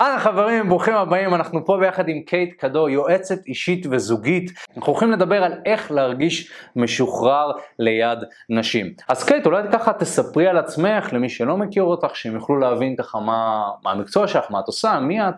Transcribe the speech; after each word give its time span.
אהלן 0.00 0.18
חברים, 0.18 0.68
ברוכים 0.68 0.94
הבאים, 0.94 1.34
אנחנו 1.34 1.64
פה 1.64 1.76
ביחד 1.80 2.08
עם 2.08 2.20
קייט 2.20 2.52
קדו, 2.52 2.88
יועצת 2.88 3.46
אישית 3.46 3.86
וזוגית. 3.90 4.50
אנחנו 4.76 4.92
הולכים 4.92 5.12
לדבר 5.12 5.44
על 5.44 5.52
איך 5.66 5.90
להרגיש 5.90 6.52
משוחרר 6.76 7.52
ליד 7.78 8.18
נשים. 8.50 8.94
אז 9.08 9.24
קייט, 9.24 9.46
אולי 9.46 9.62
ככה 9.72 9.92
תספרי 9.92 10.46
על 10.46 10.58
עצמך 10.58 11.12
למי 11.12 11.28
שלא 11.28 11.56
מכיר 11.56 11.82
אותך, 11.82 12.16
שהם 12.16 12.34
יוכלו 12.34 12.58
להבין 12.58 12.96
ככה 12.96 13.20
מה, 13.20 13.70
מה 13.84 13.90
המקצוע 13.90 14.28
שלך, 14.28 14.50
מה 14.50 14.60
את 14.60 14.66
עושה, 14.66 15.00
מי 15.00 15.20
את. 15.20 15.34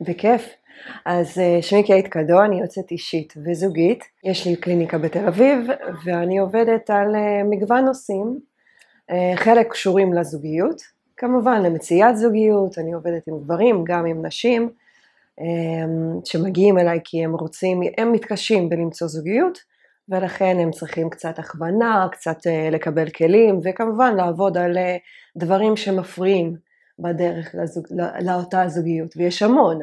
בכיף. 0.00 0.48
אז 1.04 1.38
אה, 1.38 1.62
שמי 1.62 1.82
קייט 1.82 2.06
קדו, 2.06 2.40
אני 2.44 2.58
יועצת 2.58 2.90
אישית 2.90 3.34
וזוגית. 3.46 4.04
יש 4.24 4.46
לי 4.46 4.56
קליניקה 4.56 4.98
בתל 4.98 5.26
אביב, 5.26 5.66
ואני 6.04 6.38
עובדת 6.38 6.90
על 6.90 7.16
אה, 7.16 7.42
מגוון 7.50 7.84
נושאים, 7.84 8.38
אה, 9.10 9.32
חלק 9.36 9.70
קשורים 9.70 10.14
לזוגיות. 10.14 10.93
כמובן 11.16 11.62
למציאת 11.62 12.16
זוגיות, 12.16 12.78
אני 12.78 12.92
עובדת 12.92 13.28
עם 13.28 13.38
גברים, 13.38 13.84
גם 13.84 14.06
עם 14.06 14.26
נשים, 14.26 14.70
אמ, 15.40 16.20
שמגיעים 16.24 16.78
אליי 16.78 17.00
כי 17.04 17.24
הם 17.24 17.34
רוצים, 17.34 17.80
הם 17.98 18.12
מתקשים 18.12 18.68
בלמצוא 18.68 19.08
זוגיות, 19.08 19.58
ולכן 20.08 20.56
הם 20.60 20.70
צריכים 20.70 21.10
קצת 21.10 21.38
הכוונה, 21.38 22.08
קצת 22.12 22.46
אה, 22.46 22.68
לקבל 22.70 23.10
כלים, 23.10 23.60
וכמובן 23.64 24.14
לעבוד 24.16 24.58
על 24.58 24.78
אה, 24.78 24.96
דברים 25.36 25.76
שמפריעים 25.76 26.56
בדרך 26.98 27.54
לזוג, 27.54 27.86
לאותה 28.20 28.68
זוגיות, 28.68 29.16
ויש 29.16 29.42
המון. 29.42 29.78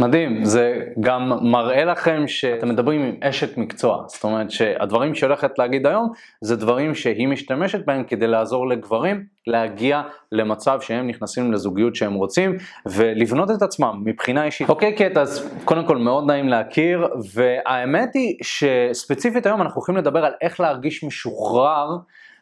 מדהים, 0.00 0.44
זה 0.44 0.80
גם 1.00 1.32
מראה 1.42 1.84
לכם 1.84 2.22
שאתם 2.26 2.68
מדברים 2.68 3.02
עם 3.02 3.14
אשת 3.20 3.58
מקצוע, 3.58 4.04
זאת 4.06 4.24
אומרת 4.24 4.50
שהדברים 4.50 5.14
שהיא 5.14 5.28
הולכת 5.28 5.58
להגיד 5.58 5.86
היום 5.86 6.12
זה 6.40 6.56
דברים 6.56 6.94
שהיא 6.94 7.28
משתמשת 7.28 7.86
בהם 7.86 8.04
כדי 8.04 8.26
לעזור 8.26 8.68
לגברים 8.68 9.24
להגיע 9.46 10.02
למצב 10.32 10.80
שהם 10.80 11.08
נכנסים 11.08 11.52
לזוגיות 11.52 11.96
שהם 11.96 12.14
רוצים 12.14 12.56
ולבנות 12.86 13.50
את 13.50 13.62
עצמם 13.62 14.02
מבחינה 14.04 14.44
אישית. 14.44 14.68
אוקיי 14.68 14.92
קט, 14.92 15.16
אז 15.16 15.54
קודם 15.64 15.86
כל 15.86 15.96
מאוד 15.96 16.26
נעים 16.26 16.48
להכיר 16.48 17.08
והאמת 17.34 18.14
היא 18.14 18.36
שספציפית 18.42 19.46
היום 19.46 19.62
אנחנו 19.62 19.78
הולכים 19.78 19.96
לדבר 19.96 20.24
על 20.24 20.32
איך 20.40 20.60
להרגיש 20.60 21.04
משוחרר 21.04 21.96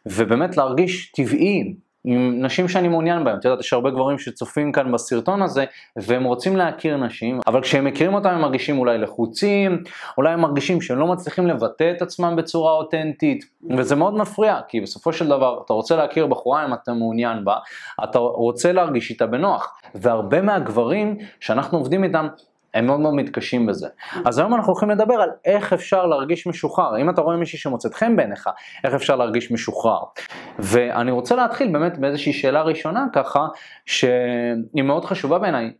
ובאמת 0.05 0.57
להרגיש 0.57 1.11
טבעי 1.11 1.73
עם 2.05 2.45
נשים 2.45 2.67
שאני 2.67 2.87
מעוניין 2.87 3.23
בהן. 3.23 3.37
את 3.37 3.45
יודעת, 3.45 3.59
יש 3.59 3.73
הרבה 3.73 3.89
גברים 3.89 4.19
שצופים 4.19 4.71
כאן 4.71 4.91
בסרטון 4.91 5.41
הזה, 5.41 5.65
והם 5.95 6.23
רוצים 6.23 6.57
להכיר 6.57 6.97
נשים, 6.97 7.39
אבל 7.47 7.61
כשהם 7.61 7.85
מכירים 7.85 8.13
אותם 8.13 8.29
הם 8.29 8.41
מרגישים 8.41 8.79
אולי 8.79 8.97
לחוצים, 8.97 9.83
אולי 10.17 10.33
הם 10.33 10.41
מרגישים 10.41 10.81
שהם 10.81 10.97
לא 10.99 11.07
מצליחים 11.07 11.47
לבטא 11.47 11.91
את 11.97 12.01
עצמם 12.01 12.35
בצורה 12.35 12.71
אותנטית, 12.71 13.45
וזה 13.77 13.95
מאוד 13.95 14.17
מפריע, 14.17 14.59
כי 14.67 14.81
בסופו 14.81 15.13
של 15.13 15.27
דבר 15.27 15.61
אתה 15.65 15.73
רוצה 15.73 15.95
להכיר 15.95 16.27
בחורה 16.27 16.65
אם 16.65 16.73
אתה 16.73 16.93
מעוניין 16.93 17.45
בה, 17.45 17.55
אתה 18.03 18.19
רוצה 18.19 18.71
להרגיש 18.71 19.09
איתה 19.09 19.27
בנוח. 19.27 19.73
והרבה 19.95 20.41
מהגברים 20.41 21.17
שאנחנו 21.39 21.77
עובדים 21.77 22.03
איתם, 22.03 22.27
הם 22.73 22.85
מאוד 22.85 22.99
מאוד 22.99 23.13
מתקשים 23.13 23.65
בזה. 23.65 23.87
אז 24.25 24.39
היום 24.39 24.53
אנחנו 24.53 24.73
הולכים 24.73 24.89
לדבר 24.89 25.13
על 25.13 25.29
איך 25.45 25.73
אפשר 25.73 26.05
להרגיש 26.05 26.47
משוחרר. 26.47 26.97
אם 27.01 27.09
אתה 27.09 27.21
רואה 27.21 27.37
מישהי 27.37 27.59
שמוצאת 27.59 27.93
חן 27.93 28.15
בעיניך, 28.15 28.49
איך 28.83 28.93
אפשר 28.93 29.15
להרגיש 29.15 29.51
משוחרר. 29.51 29.99
ואני 30.59 31.11
רוצה 31.11 31.35
להתחיל 31.35 31.71
באמת 31.73 31.97
באיזושהי 31.97 32.33
שאלה 32.33 32.61
ראשונה 32.61 33.05
ככה, 33.13 33.47
שהיא 33.85 34.83
מאוד 34.83 35.05
חשובה 35.05 35.39
בעיניי. 35.39 35.71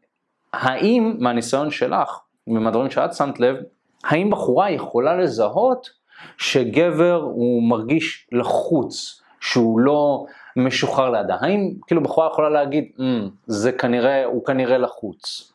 האם 0.54 1.16
מהניסיון 1.20 1.72
שלך, 1.72 2.20
ומהדברים 2.48 2.92
שאת 2.92 3.14
שמת 3.14 3.40
לב, 3.40 3.58
האם 4.04 4.30
בחורה 4.30 4.72
יכולה 4.72 5.16
לזהות 5.16 5.90
שגבר 6.38 7.22
הוא 7.24 7.70
מרגיש 7.70 8.28
לחוץ, 8.32 9.22
שהוא 9.40 9.80
לא 9.80 10.26
משוחרר 10.56 11.10
לידה? 11.10 11.36
האם 11.42 11.74
כאילו 11.88 12.04
בחורה 12.04 12.28
יכולה 12.32 12.50
להגיד, 12.50 12.84
mm, 12.98 13.02
זה 13.48 13.72
כנראה, 13.72 14.26
הוא 14.26 14.46
כנראה 14.46 14.78
לחוץ? 14.78 15.49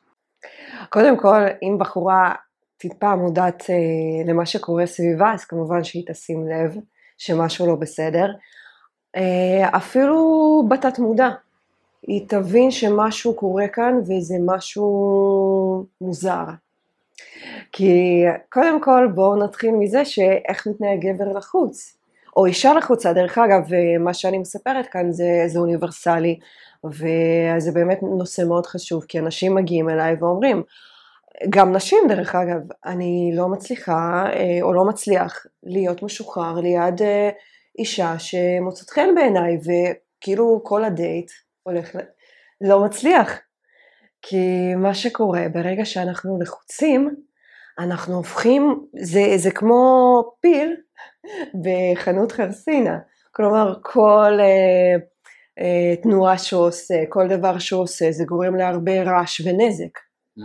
קודם 0.90 1.18
כל, 1.18 1.42
אם 1.62 1.78
בחורה 1.78 2.34
טיפה 2.76 3.16
מודעת 3.16 3.64
אה, 3.70 4.32
למה 4.32 4.46
שקורה 4.46 4.86
סביבה, 4.86 5.32
אז 5.32 5.44
כמובן 5.44 5.84
שהיא 5.84 6.04
תשים 6.06 6.48
לב 6.48 6.76
שמשהו 7.18 7.66
לא 7.66 7.74
בסדר. 7.74 8.26
אה, 9.16 9.76
אפילו 9.76 10.62
בתת 10.68 10.98
מודע, 10.98 11.28
היא 12.02 12.28
תבין 12.28 12.70
שמשהו 12.70 13.34
קורה 13.34 13.68
כאן 13.68 13.94
וזה 13.98 14.34
משהו 14.46 15.86
מוזר. 16.00 16.44
כי 17.72 18.22
קודם 18.48 18.82
כל 18.82 19.08
בואו 19.14 19.44
נתחיל 19.44 19.70
מזה 19.70 20.04
שאיך 20.04 20.66
מתנהג 20.66 21.06
גבר 21.06 21.32
לחוץ, 21.38 21.96
או 22.36 22.46
אישה 22.46 22.74
לחוצה, 22.74 23.12
דרך 23.12 23.38
אגב, 23.38 23.62
מה 24.00 24.14
שאני 24.14 24.38
מספרת 24.38 24.86
כאן 24.86 25.12
זה, 25.12 25.44
זה 25.46 25.58
אוניברסלי, 25.58 26.38
וזה 26.84 27.72
באמת 27.74 27.98
נושא 28.02 28.42
מאוד 28.42 28.66
חשוב, 28.66 29.04
כי 29.08 29.18
אנשים 29.18 29.54
מגיעים 29.54 29.90
אליי 29.90 30.16
ואומרים, 30.20 30.62
גם 31.48 31.72
נשים 31.72 31.98
דרך 32.08 32.34
אגב, 32.34 32.60
אני 32.86 33.32
לא 33.34 33.48
מצליחה 33.48 34.24
אה, 34.32 34.58
או 34.62 34.72
לא 34.72 34.84
מצליח 34.84 35.46
להיות 35.62 36.02
משוחרר 36.02 36.60
ליד 36.60 37.02
אה, 37.02 37.30
אישה 37.78 38.18
שמוצאת 38.18 38.90
חן 38.90 39.08
בעיניי, 39.14 39.58
וכאילו 39.58 40.60
כל 40.64 40.84
הדייט 40.84 41.30
הולך, 41.62 41.96
לא 42.60 42.84
מצליח. 42.84 43.30
כי 44.22 44.74
מה 44.74 44.94
שקורה 44.94 45.48
ברגע 45.52 45.84
שאנחנו 45.84 46.38
לחוצים, 46.42 47.14
אנחנו 47.78 48.16
הופכים, 48.16 48.86
זה, 49.00 49.32
זה 49.36 49.50
כמו 49.50 50.22
פיל 50.40 50.76
בחנות 51.54 52.32
חרסינה. 52.32 52.98
כלומר, 53.32 53.74
כל 53.82 54.38
אה, 54.40 54.96
אה, 55.58 55.96
תנועה 56.02 56.38
שהוא 56.38 56.66
עושה, 56.66 56.94
כל 57.08 57.28
דבר 57.28 57.58
שהוא 57.58 57.82
עושה, 57.82 58.12
זה 58.12 58.24
גורם 58.24 58.56
להרבה 58.56 59.02
רעש 59.02 59.40
ונזק. 59.40 59.98
Mm. 60.38 60.42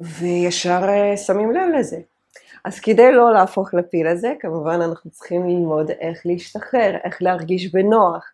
וישר 0.00 0.84
אה, 0.88 1.16
שמים 1.16 1.52
לב 1.52 1.68
לזה. 1.78 1.98
אז 2.64 2.80
כדי 2.80 3.12
לא 3.12 3.32
להפוך 3.32 3.74
לפיל 3.74 4.06
הזה, 4.06 4.32
כמובן 4.40 4.80
אנחנו 4.80 5.10
צריכים 5.10 5.48
ללמוד 5.48 5.90
איך 5.90 6.22
להשתחרר, 6.24 6.96
איך 7.04 7.22
להרגיש 7.22 7.72
בנוח, 7.72 8.24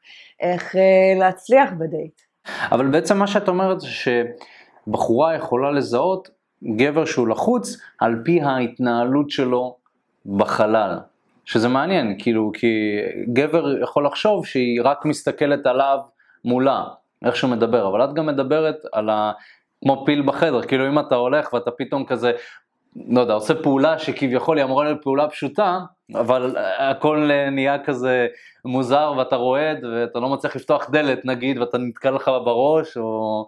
איך 0.40 0.76
אה, 0.76 1.18
להצליח 1.18 1.70
בדייט. 1.78 2.20
אבל 2.72 2.86
בעצם 2.90 3.18
מה 3.18 3.26
שאת 3.26 3.48
אומרת 3.48 3.80
זה 3.80 3.86
שבחורה 3.86 5.34
יכולה 5.34 5.70
לזהות 5.70 6.30
גבר 6.76 7.04
שהוא 7.04 7.28
לחוץ 7.28 7.76
על 7.98 8.22
פי 8.24 8.40
ההתנהלות 8.40 9.30
שלו 9.30 9.76
בחלל. 10.26 10.98
שזה 11.44 11.68
מעניין, 11.68 12.14
כאילו, 12.18 12.50
כי 12.54 12.96
גבר 13.32 13.82
יכול 13.82 14.06
לחשוב 14.06 14.46
שהיא 14.46 14.80
רק 14.84 15.04
מסתכלת 15.04 15.66
עליו 15.66 15.98
מולה, 16.44 16.84
איך 17.24 17.36
שהוא 17.36 17.50
מדבר, 17.50 17.88
אבל 17.88 18.04
את 18.04 18.14
גם 18.14 18.26
מדברת 18.26 18.76
על 18.92 19.10
ה... 19.10 19.32
כמו 19.84 20.02
פיל 20.06 20.22
בחדר, 20.22 20.62
כאילו 20.62 20.88
אם 20.88 20.98
אתה 20.98 21.14
הולך 21.14 21.52
ואתה 21.52 21.70
פתאום 21.70 22.04
כזה, 22.04 22.32
לא 23.08 23.20
יודע, 23.20 23.34
עושה 23.34 23.54
פעולה 23.62 23.98
שכביכול 23.98 24.56
היא 24.56 24.64
אמורה 24.64 24.84
להיות 24.84 25.02
פעולה 25.02 25.28
פשוטה, 25.28 25.78
אבל 26.14 26.56
הכל 26.78 27.30
נהיה 27.52 27.84
כזה 27.84 28.26
מוזר 28.64 29.12
ואתה 29.18 29.36
רועד 29.36 29.84
ואתה 29.84 30.18
לא 30.18 30.28
מצליח 30.28 30.56
לפתוח 30.56 30.90
דלת 30.90 31.24
נגיד 31.24 31.58
ואתה 31.58 31.78
נתקע 31.78 32.10
לך 32.10 32.30
בראש, 32.44 32.96
או... 32.96 33.46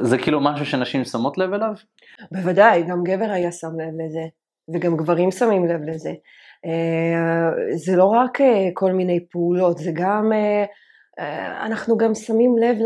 זה 0.00 0.18
כאילו 0.18 0.40
משהו 0.40 0.66
שנשים 0.66 1.04
שמות 1.04 1.38
לב 1.38 1.52
אליו? 1.52 1.72
בוודאי, 2.32 2.82
גם 2.82 3.04
גבר 3.04 3.30
היה 3.30 3.52
שם 3.52 3.68
לב 3.80 4.06
לזה, 4.06 4.24
וגם 4.74 4.96
גברים 4.96 5.30
שמים 5.30 5.66
לב 5.66 5.80
לזה. 5.86 6.12
אה, 6.66 7.76
זה 7.76 7.96
לא 7.96 8.04
רק 8.04 8.40
אה, 8.40 8.68
כל 8.74 8.92
מיני 8.92 9.20
פעולות, 9.30 9.78
זה 9.78 9.90
גם, 9.94 10.32
אה, 10.32 10.64
אנחנו 11.66 11.96
גם 11.96 12.14
שמים 12.14 12.58
לב 12.58 12.76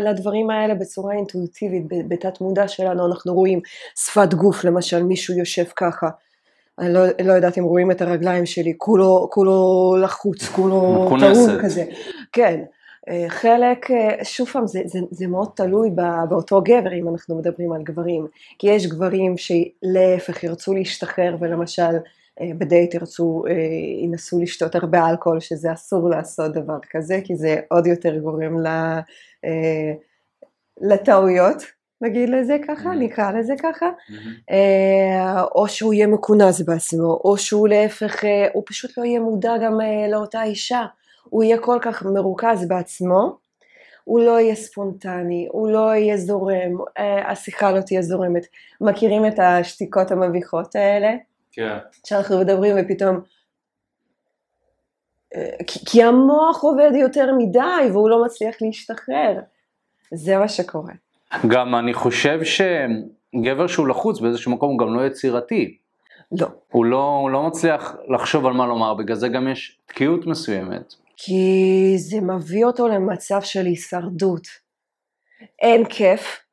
לדברים 0.00 0.50
האלה 0.50 0.74
בצורה 0.74 1.14
אינטואיטיבית, 1.14 1.82
בתת 2.08 2.40
מודע 2.40 2.68
שלנו, 2.68 3.06
אנחנו 3.06 3.34
רואים 3.34 3.60
שפת 3.96 4.34
גוף, 4.34 4.64
למשל 4.64 5.02
מישהו 5.02 5.34
יושב 5.34 5.64
ככה, 5.76 6.08
אני 6.78 6.92
לא, 6.92 7.00
לא 7.24 7.32
יודעת 7.32 7.58
אם 7.58 7.64
רואים 7.64 7.90
את 7.90 8.02
הרגליים 8.02 8.46
שלי, 8.46 8.74
כולו, 8.78 9.28
כולו 9.30 9.96
לחוץ, 10.02 10.44
כולו 10.48 11.08
טעון 11.20 11.62
כזה, 11.62 11.84
כן, 12.32 12.60
חלק, 13.28 13.86
שוב 14.22 14.48
פעם, 14.48 14.66
זה, 14.66 14.80
זה, 14.84 14.98
זה 15.10 15.26
מאוד 15.26 15.48
תלוי 15.54 15.90
באותו 16.28 16.60
גבר 16.60 16.92
אם 16.92 17.08
אנחנו 17.08 17.38
מדברים 17.38 17.72
על 17.72 17.82
גברים, 17.82 18.26
כי 18.58 18.66
יש 18.70 18.86
גברים 18.86 19.34
שלהפך 19.36 20.44
ירצו 20.44 20.74
להשתחרר 20.74 21.36
ולמשל 21.40 21.96
בדייט 22.40 22.94
ירצו, 22.94 23.44
אה, 23.48 23.52
ינסו 24.04 24.40
לשתות 24.40 24.74
הרבה 24.74 25.10
אלכוהול, 25.10 25.40
שזה 25.40 25.72
אסור 25.72 26.10
לעשות 26.10 26.52
דבר 26.52 26.78
כזה, 26.90 27.20
כי 27.24 27.36
זה 27.36 27.56
עוד 27.68 27.86
יותר 27.86 28.18
גורם 28.18 28.66
אה, 28.66 29.92
לטעויות, 30.80 31.62
נגיד 32.00 32.28
לזה 32.28 32.56
ככה, 32.68 32.92
mm-hmm. 32.92 32.96
נקרא 32.96 33.32
לזה 33.32 33.54
ככה, 33.62 33.86
mm-hmm. 33.86 34.52
או 35.54 35.68
שהוא 35.68 35.94
יהיה 35.94 36.06
מכונס 36.06 36.60
בעצמו, 36.60 37.20
או 37.24 37.38
שהוא 37.38 37.68
להפך, 37.68 38.24
הוא 38.52 38.62
פשוט 38.66 38.98
לא 38.98 39.04
יהיה 39.04 39.20
מודע 39.20 39.52
גם 39.64 39.78
לאותה 40.08 40.42
אישה, 40.42 40.84
הוא 41.24 41.44
יהיה 41.44 41.58
כל 41.58 41.78
כך 41.82 42.02
מרוכז 42.02 42.68
בעצמו, 42.68 43.36
הוא 44.04 44.20
לא 44.20 44.40
יהיה 44.40 44.54
ספונטני, 44.54 45.48
הוא 45.50 45.68
לא 45.68 45.94
יהיה 45.94 46.16
זורם, 46.16 46.76
השיחה 47.26 47.72
לא 47.72 47.80
תהיה 47.80 48.02
זורמת. 48.02 48.46
מכירים 48.80 49.26
את 49.26 49.38
השתיקות 49.38 50.10
המביכות 50.10 50.76
האלה? 50.76 51.14
כן. 51.56 51.78
שאנחנו 52.06 52.40
מדברים 52.40 52.76
ופתאום... 52.78 53.20
אה, 55.34 55.50
כי, 55.66 55.78
כי 55.86 56.02
המוח 56.02 56.62
עובד 56.62 56.90
יותר 57.00 57.34
מדי 57.38 57.90
והוא 57.92 58.10
לא 58.10 58.24
מצליח 58.24 58.54
להשתחרר. 58.60 59.40
זה 60.14 60.38
מה 60.38 60.48
שקורה. 60.48 60.92
גם 61.48 61.74
אני 61.74 61.94
חושב 61.94 62.40
שגבר 62.44 63.66
שהוא 63.66 63.88
לחוץ 63.88 64.20
באיזשהו 64.20 64.52
מקום 64.52 64.70
הוא 64.70 64.78
גם 64.78 64.94
לא 64.94 65.06
יצירתי. 65.06 65.78
לא. 66.32 66.46
הוא 66.72 66.84
לא, 66.84 67.18
הוא 67.22 67.30
לא 67.30 67.42
מצליח 67.42 67.96
לחשוב 68.14 68.46
על 68.46 68.52
מה 68.52 68.66
לומר, 68.66 68.94
בגלל 68.94 69.16
זה 69.16 69.28
גם 69.28 69.48
יש 69.48 69.78
תקיעות 69.86 70.26
מסוימת. 70.26 70.94
כי 71.16 71.94
זה 71.96 72.20
מביא 72.20 72.64
אותו 72.64 72.88
למצב 72.88 73.40
של 73.40 73.66
הישרדות. 73.66 74.46
אין 75.62 75.84
כיף, 75.84 76.45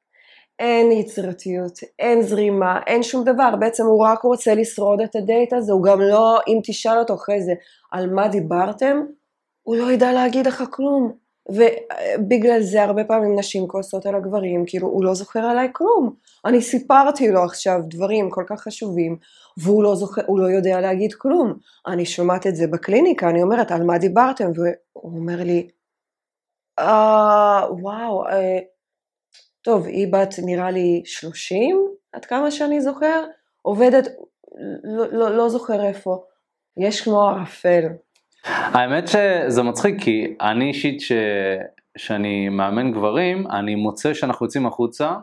אין 0.59 0.91
יצירתיות, 0.91 1.79
אין 1.99 2.21
זרימה, 2.21 2.79
אין 2.87 3.03
שום 3.03 3.23
דבר, 3.23 3.55
בעצם 3.59 3.85
הוא 3.85 4.05
רק 4.05 4.21
רוצה 4.21 4.55
לשרוד 4.55 5.01
את 5.01 5.15
הדייט 5.15 5.53
הזה, 5.53 5.73
הוא 5.73 5.83
גם 5.83 6.01
לא, 6.01 6.39
אם 6.47 6.59
תשאל 6.63 6.99
אותו 6.99 7.13
אחרי 7.13 7.41
זה 7.41 7.53
על 7.91 8.09
מה 8.09 8.27
דיברתם, 8.27 8.97
הוא 9.63 9.75
לא 9.75 9.91
ידע 9.91 10.13
להגיד 10.13 10.47
לך 10.47 10.63
כלום. 10.71 11.23
ובגלל 11.49 12.61
זה 12.61 12.83
הרבה 12.83 13.03
פעמים 13.03 13.39
נשים 13.39 13.67
כועסות 13.67 14.05
על 14.05 14.15
הגברים, 14.15 14.63
כאילו 14.67 14.87
הוא 14.87 15.05
לא 15.05 15.13
זוכר 15.13 15.39
עליי 15.39 15.67
כלום. 15.73 16.13
אני 16.45 16.61
סיפרתי 16.61 17.31
לו 17.31 17.43
עכשיו 17.43 17.79
דברים 17.87 18.29
כל 18.29 18.43
כך 18.47 18.61
חשובים, 18.61 19.17
והוא 19.57 19.83
לא, 19.83 19.95
זוכר, 19.95 20.21
לא 20.27 20.47
יודע 20.47 20.81
להגיד 20.81 21.13
כלום. 21.13 21.53
אני 21.87 22.05
שומעת 22.05 22.47
את 22.47 22.55
זה 22.55 22.67
בקליניקה, 22.67 23.29
אני 23.29 23.43
אומרת, 23.43 23.71
על 23.71 23.83
מה 23.83 23.97
דיברתם? 23.97 24.51
והוא 24.55 25.19
אומר 25.19 25.43
לי, 25.43 25.67
אה, 26.79 27.61
וואו, 27.81 28.27
אה, 28.27 28.59
טוב, 29.63 29.85
היא 29.85 30.07
בת 30.13 30.35
נראה 30.45 30.71
לי 30.71 31.01
30, 31.05 31.87
עד 32.13 32.25
כמה 32.25 32.51
שאני 32.51 32.81
זוכר, 32.81 33.23
עובדת, 33.61 34.07
לא, 34.83 35.05
לא, 35.11 35.37
לא 35.37 35.49
זוכר 35.49 35.85
איפה, 35.85 36.23
יש 36.77 37.01
כמו 37.01 37.21
ערפל. 37.21 37.83
האמת 38.45 39.07
שזה 39.07 39.63
מצחיק 39.63 40.03
כי 40.03 40.35
אני 40.41 40.67
אישית 40.67 41.01
ש... 41.01 41.11
שאני 41.97 42.49
מאמן 42.49 42.91
גברים, 42.91 43.47
אני 43.51 43.75
מוצא 43.75 44.13
שאנחנו 44.13 44.45
יוצאים 44.45 44.65
החוצה 44.65 45.13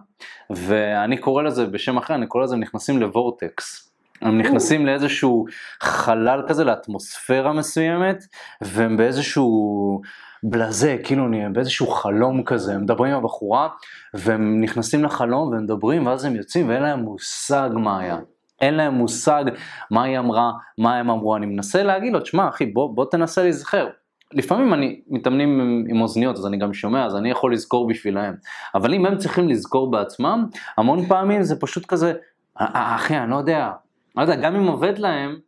ואני 0.51 1.19
קורא 1.19 1.43
לזה 1.43 1.67
בשם 1.67 1.97
אחר, 1.99 2.15
אני 2.15 2.27
קורא 2.27 2.45
לזה 2.45 2.57
נכנסים 2.57 2.99
לוורטקס. 2.99 3.90
הם 4.23 4.39
נכנסים 4.39 4.87
לאיזשהו 4.87 5.45
חלל 5.83 6.43
כזה, 6.49 6.65
לאטמוספירה 6.65 7.53
מסוימת, 7.53 8.25
והם 8.61 8.97
באיזשהו 8.97 10.01
בלזה, 10.43 10.97
כאילו 11.05 11.29
נהיה 11.29 11.49
באיזשהו 11.49 11.87
חלום 11.87 12.43
כזה, 12.43 12.75
הם 12.75 12.83
מדברים 12.83 13.13
עם 13.13 13.19
הבחורה, 13.19 13.69
והם 14.15 14.61
נכנסים 14.61 15.05
לחלום 15.05 15.53
והם 15.53 15.63
מדברים, 15.63 16.07
ואז 16.07 16.25
הם 16.25 16.37
יוצאים 16.37 16.69
ואין 16.69 16.83
להם 16.83 17.01
מושג 17.01 17.71
מה 17.75 18.01
היה. 18.01 18.19
אין 18.61 18.75
להם 18.75 18.95
מושג 18.95 19.45
מה 19.91 20.03
היא 20.03 20.19
אמרה, 20.19 20.53
מה 20.79 20.97
הם 20.97 21.11
אמרו, 21.11 21.37
אני 21.37 21.47
מנסה 21.47 21.83
להגיד 21.83 22.13
לו, 22.13 22.21
תשמע 22.21 22.49
אחי, 22.49 22.67
בוא, 22.67 22.95
בוא 22.95 23.05
תנסה 23.11 23.43
להיזכר. 23.43 23.89
לפעמים 24.33 24.75
אני 24.75 25.01
מתאמנים 25.09 25.61
עם, 25.61 25.85
עם 25.89 26.01
אוזניות 26.01 26.37
אז 26.37 26.47
אני 26.47 26.57
גם 26.57 26.73
שומע 26.73 27.07
אז 27.07 27.17
אני 27.17 27.31
יכול 27.31 27.53
לזכור 27.53 27.89
בשבילהם 27.89 28.35
אבל 28.75 28.95
אם 28.95 29.07
הם 29.07 29.19
צריכים 29.19 29.49
לזכור 29.49 29.91
בעצמם 29.91 30.47
המון 30.79 31.07
פעמים 31.07 31.43
זה 31.43 31.61
פשוט 31.61 31.87
כזה 31.87 32.13
אחי 32.55 33.19
אני 33.19 33.31
לא 33.31 33.37
יודע, 33.37 33.71
לא 34.17 34.23
יודע 34.23 34.35
גם 34.35 34.57
אם 34.57 34.67
עובד 34.67 34.99
להם 34.99 35.39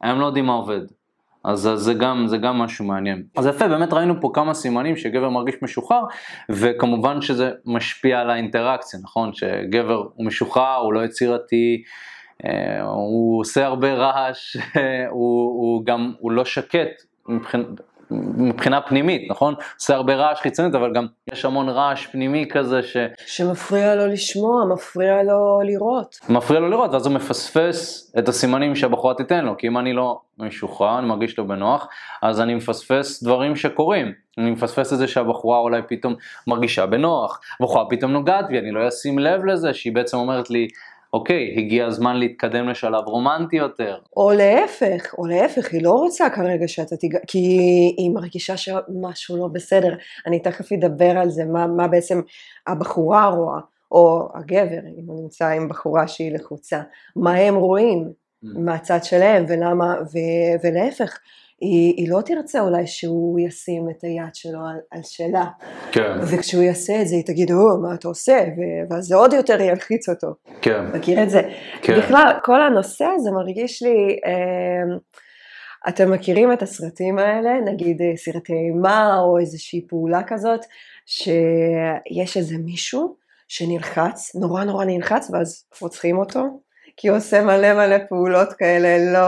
הם 0.00 0.20
לא 0.20 0.26
יודעים 0.26 0.46
מה 0.46 0.52
עובד 0.52 0.80
אז, 1.44 1.70
זה, 1.74 1.94
גם, 1.94 2.26
זה 2.26 2.38
גם 2.38 2.58
משהו 2.58 2.84
מעניין. 2.84 3.22
אז 3.36 3.46
יפה, 3.46 3.68
באמת 3.68 3.92
ראינו 3.92 4.20
פה 4.20 4.30
כמה 4.34 4.54
סימנים 4.54 4.96
שגבר 4.96 5.28
מרגיש 5.28 5.54
משוחרר, 5.62 6.02
וכמובן 6.50 7.22
שזה 7.22 7.50
משפיע 7.64 8.20
על 8.20 8.30
האינטראקציה, 8.30 9.00
נכון? 9.02 9.32
שגבר 9.32 10.04
הוא 10.14 10.26
משוחרר, 10.26 10.76
הוא 10.76 10.92
לא 10.92 11.04
יצירתי, 11.04 11.82
אה, 12.44 12.82
הוא 12.82 13.40
עושה 13.40 13.66
הרבה 13.66 13.94
רעש, 13.94 14.56
הוא, 15.10 15.48
הוא 15.48 15.84
גם, 15.84 16.12
הוא 16.18 16.32
לא 16.32 16.44
שקט 16.44 17.02
מבחינת, 17.28 17.66
מבחינה 18.36 18.80
פנימית, 18.80 19.30
נכון? 19.30 19.54
עושה 19.78 19.94
הרבה 19.94 20.14
רעש 20.14 20.40
חיצונית, 20.40 20.74
אבל 20.74 20.92
גם 20.94 21.06
יש 21.32 21.44
המון 21.44 21.68
רעש 21.68 22.06
פנימי 22.06 22.46
כזה 22.50 22.82
ש... 22.82 22.96
שמפריע 23.26 23.94
לו 23.94 24.06
לשמוע, 24.06 24.64
מפריע 24.64 25.22
לו 25.22 25.60
לראות. 25.64 26.16
מפריע 26.28 26.60
לו 26.60 26.68
לראות, 26.68 26.90
ואז 26.92 27.06
הוא 27.06 27.14
מפספס 27.14 28.12
את 28.18 28.28
הסימנים 28.28 28.74
שהבחורה 28.74 29.14
תיתן 29.14 29.44
לו, 29.44 29.56
כי 29.56 29.66
אם 29.66 29.78
אני 29.78 29.92
לא 29.92 30.20
משוחרר, 30.38 30.98
אני 30.98 31.06
מרגיש 31.06 31.38
לו 31.38 31.48
בנוח, 31.48 31.88
אז 32.22 32.40
אני 32.40 32.54
מפספס 32.54 33.22
דברים 33.22 33.56
שקורים. 33.56 34.12
אני 34.38 34.50
מפספס 34.50 34.92
את 34.92 34.98
זה 34.98 35.08
שהבחורה 35.08 35.58
אולי 35.58 35.82
פתאום 35.88 36.14
מרגישה 36.46 36.86
בנוח, 36.86 37.40
הבחורה 37.60 37.84
פתאום 37.90 38.12
נוגעת 38.12 38.48
בי, 38.48 38.58
אני 38.58 38.70
לא 38.70 38.88
אשים 38.88 39.18
לב 39.18 39.44
לזה 39.44 39.74
שהיא 39.74 39.94
בעצם 39.94 40.16
אומרת 40.16 40.50
לי, 40.50 40.68
אוקיי, 41.12 41.54
הגיע 41.56 41.86
הזמן 41.86 42.16
להתקדם 42.16 42.68
לשלב 42.68 43.04
רומנטי 43.06 43.56
יותר. 43.56 43.98
או 44.16 44.32
להפך, 44.32 45.14
או 45.18 45.26
להפך, 45.26 45.72
היא 45.72 45.82
לא 45.82 45.92
רוצה 45.92 46.30
כרגע 46.30 46.68
שאתה 46.68 46.96
תיגע, 46.96 47.18
כי 47.26 47.38
היא 47.98 48.10
מרגישה 48.10 48.56
שמשהו 48.56 49.36
לא 49.36 49.48
בסדר. 49.52 49.94
אני 50.26 50.40
תכף 50.40 50.72
אדבר 50.72 51.18
על 51.18 51.30
זה, 51.30 51.44
מה, 51.44 51.66
מה 51.66 51.88
בעצם 51.88 52.20
הבחורה 52.66 53.28
רואה, 53.28 53.60
או 53.92 54.28
הגבר, 54.34 54.80
אם 54.98 55.04
הוא 55.06 55.22
נמצא 55.22 55.48
עם 55.48 55.68
בחורה 55.68 56.08
שהיא 56.08 56.34
לחוצה, 56.34 56.80
מה 57.16 57.34
הם 57.34 57.54
רואים 57.54 58.04
mm. 58.04 58.48
מהצד 58.58 59.04
שלהם, 59.04 59.44
ולמה, 59.48 59.94
ו, 60.00 60.18
ולהפך. 60.64 61.18
היא, 61.60 61.94
היא 61.96 62.10
לא 62.10 62.20
תרצה 62.20 62.60
אולי 62.60 62.86
שהוא 62.86 63.40
ישים 63.40 63.90
את 63.90 64.04
היד 64.04 64.34
שלו 64.34 64.58
על, 64.60 64.78
על 64.90 65.00
שלה. 65.02 65.44
כן. 65.92 66.12
וכשהוא 66.22 66.62
יעשה 66.62 67.02
את 67.02 67.08
זה 67.08 67.16
היא 67.16 67.24
תגיד, 67.24 67.52
או, 67.52 67.80
מה 67.82 67.94
אתה 67.94 68.08
עושה? 68.08 68.44
ואז 68.90 69.04
זה 69.04 69.16
עוד 69.16 69.32
יותר 69.32 69.60
ילחיץ 69.60 70.08
אותו. 70.08 70.34
כן. 70.62 70.84
מכיר 70.94 71.22
את 71.22 71.30
זה? 71.30 71.42
כן. 71.82 71.98
בכלל, 71.98 72.32
כל 72.44 72.62
הנושא 72.62 73.04
הזה 73.14 73.30
מרגיש 73.30 73.82
לי, 73.82 74.18
אה, 74.26 74.96
אתם 75.88 76.10
מכירים 76.10 76.52
את 76.52 76.62
הסרטים 76.62 77.18
האלה, 77.18 77.60
נגיד 77.60 78.02
אה, 78.02 78.16
סרטי 78.16 78.52
אימה 78.52 79.18
או 79.20 79.38
איזושהי 79.38 79.86
פעולה 79.88 80.22
כזאת, 80.26 80.60
שיש 81.06 82.36
איזה 82.36 82.58
מישהו 82.58 83.16
שנלחץ, 83.48 84.34
נורא 84.34 84.64
נורא 84.64 84.84
נלחץ, 84.84 85.30
ואז 85.32 85.64
רוצחים 85.80 86.18
אותו. 86.18 86.40
כי 87.00 87.08
הוא 87.08 87.16
עושה 87.16 87.44
מלא 87.44 87.72
מלא 87.72 87.96
פעולות 88.08 88.52
כאלה, 88.52 89.12
לא... 89.12 89.26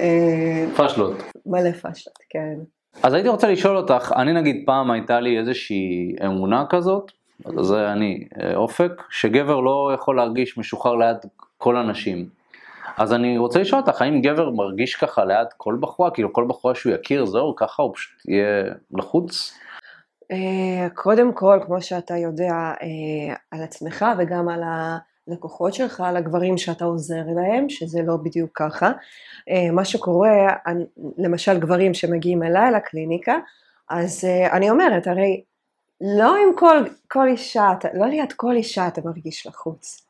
אה, 0.00 0.64
פשלות. 0.76 1.22
מלא 1.46 1.72
פשלות, 1.72 2.18
כן. 2.30 2.54
אז 3.02 3.14
הייתי 3.14 3.28
רוצה 3.28 3.48
לשאול 3.48 3.76
אותך, 3.76 4.12
אני 4.16 4.32
נגיד 4.32 4.62
פעם 4.66 4.90
הייתה 4.90 5.20
לי 5.20 5.38
איזושהי 5.38 6.16
אמונה 6.26 6.64
כזאת, 6.70 7.12
זה 7.60 7.92
אני, 7.92 8.24
אה, 8.40 8.56
אופק, 8.56 8.92
שגבר 9.10 9.60
לא 9.60 9.90
יכול 9.94 10.16
להרגיש 10.16 10.58
משוחרר 10.58 10.94
ליד 10.94 11.16
כל 11.58 11.76
הנשים. 11.76 12.28
אז 12.96 13.12
אני 13.12 13.38
רוצה 13.38 13.60
לשאול 13.60 13.80
אותך, 13.80 14.02
האם 14.02 14.20
גבר 14.20 14.50
מרגיש 14.50 14.96
ככה 14.96 15.24
ליד 15.24 15.48
כל 15.56 15.76
בחורה, 15.80 16.10
כאילו 16.10 16.32
כל 16.32 16.44
בחורה 16.48 16.74
שהוא 16.74 16.92
יכיר, 16.92 17.26
זהו, 17.26 17.56
ככה 17.56 17.82
הוא 17.82 17.94
פשוט 17.94 18.28
יהיה 18.28 18.64
לחוץ? 18.90 19.58
אה, 20.32 20.88
קודם 20.94 21.32
כל, 21.32 21.58
כמו 21.66 21.82
שאתה 21.82 22.16
יודע 22.16 22.72
על 23.50 23.62
עצמך 23.62 24.06
וגם 24.18 24.48
על 24.48 24.60
ה... 25.28 25.32
לקוחות 25.32 25.74
שלך, 25.74 26.02
לגברים 26.14 26.58
שאתה 26.58 26.84
עוזר 26.84 27.22
להם, 27.36 27.68
שזה 27.68 28.02
לא 28.02 28.16
בדיוק 28.16 28.50
ככה. 28.54 28.92
אה, 29.48 29.70
מה 29.72 29.84
שקורה, 29.84 30.48
למשל 31.18 31.58
גברים 31.58 31.94
שמגיעים 31.94 32.42
אליי 32.42 32.70
לקליניקה, 32.70 33.36
אז 33.88 34.24
אה, 34.24 34.56
אני 34.56 34.70
אומרת, 34.70 35.06
הרי 35.06 35.42
לא 36.00 36.36
עם 36.36 36.56
כל, 36.56 36.84
כל 37.08 37.28
אישה, 37.28 37.70
לא 37.94 38.06
ליד 38.06 38.32
כל 38.32 38.56
אישה 38.56 38.88
אתה 38.88 39.00
מרגיש 39.04 39.46
לחוץ. 39.46 40.08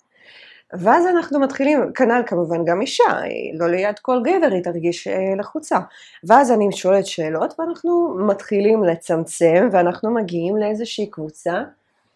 ואז 0.72 1.06
אנחנו 1.06 1.40
מתחילים, 1.40 1.92
כנ"ל 1.94 2.22
כמובן 2.26 2.64
גם 2.64 2.80
אישה, 2.80 3.12
לא 3.54 3.68
ליד 3.68 3.98
כל 3.98 4.20
גבר 4.24 4.48
היא 4.52 4.62
תרגיש 4.62 5.08
אה, 5.08 5.34
לחוצה. 5.38 5.78
ואז 6.24 6.52
אני 6.52 6.72
שואלת 6.72 7.06
שאלות 7.06 7.54
ואנחנו 7.58 8.16
מתחילים 8.26 8.84
לצמצם 8.84 9.68
ואנחנו 9.72 10.14
מגיעים 10.14 10.56
לאיזושהי 10.56 11.10
קבוצה 11.10 11.62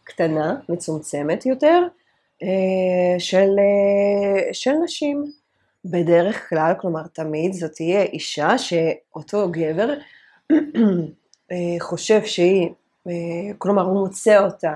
קטנה, 0.05 0.55
מצומצמת 0.69 1.47
יותר, 1.47 1.83
של, 3.19 3.51
אה, 3.59 4.53
של 4.53 4.73
נשים. 4.85 5.33
בדרך 5.85 6.49
כלל, 6.49 6.73
כלומר 6.81 7.07
תמיד 7.07 7.53
זאת 7.53 7.73
תהיה 7.73 8.03
אישה 8.03 8.59
שאותו 8.59 9.49
גבר 9.51 9.95
אה, 11.53 11.77
חושב 11.81 12.25
שהיא, 12.25 12.69
כלומר 13.59 13.83
הוא 13.83 14.01
מוצא 14.01 14.45
אותה 14.45 14.73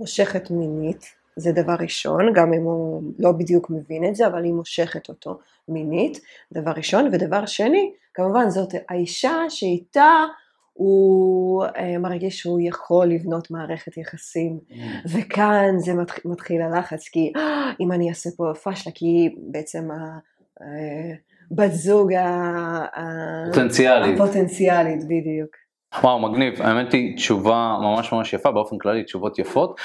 מושכת 0.00 0.50
מינית, 0.50 1.14
זה 1.36 1.52
דבר 1.52 1.74
ראשון, 1.80 2.32
גם 2.34 2.52
אם 2.52 2.62
הוא 2.62 3.02
לא 3.18 3.32
בדיוק 3.32 3.70
מבין 3.70 4.04
את 4.04 4.16
זה, 4.16 4.26
אבל 4.26 4.44
היא 4.44 4.52
מושכת 4.52 5.08
אותו 5.08 5.38
מינית, 5.68 6.20
דבר 6.52 6.70
ראשון, 6.76 7.10
ודבר 7.12 7.46
שני, 7.46 7.92
כמובן 8.14 8.50
זאת 8.50 8.74
האישה 8.88 9.34
שאיתה 9.48 10.24
הוא 10.72 11.64
אה, 11.64 11.98
מרגיש 11.98 12.38
שהוא 12.38 12.60
יכול 12.62 13.06
לבנות 13.06 13.50
מערכת 13.50 13.96
יחסים, 13.96 14.58
mm. 14.70 14.74
וכאן 15.12 15.78
זה 15.78 15.94
מתח, 15.94 16.18
מתחיל 16.24 16.62
הלחץ, 16.62 17.08
כי 17.08 17.32
אה, 17.36 17.72
אם 17.80 17.92
אני 17.92 18.08
אעשה 18.08 18.30
פה 18.36 18.52
פשלה, 18.62 18.92
כי 18.94 19.34
בעצם 19.36 19.88
הבת 21.50 21.60
אה, 21.60 21.68
זוג 21.68 22.12
הפוטנציאלית, 22.94 24.20
הפוטנציאלית 24.20 25.04
בדיוק. 25.04 25.50
וואו 26.02 26.18
מגניב, 26.18 26.62
האמת 26.62 26.92
היא 26.92 27.16
תשובה 27.16 27.78
ממש 27.82 28.12
ממש 28.12 28.32
יפה, 28.32 28.50
באופן 28.50 28.78
כללי 28.78 29.04
תשובות 29.04 29.38
יפות. 29.38 29.80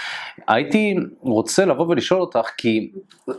הייתי 0.48 0.96
רוצה 1.22 1.66
לבוא 1.66 1.86
ולשאול 1.88 2.22
אותך, 2.22 2.50
כי 2.58 2.92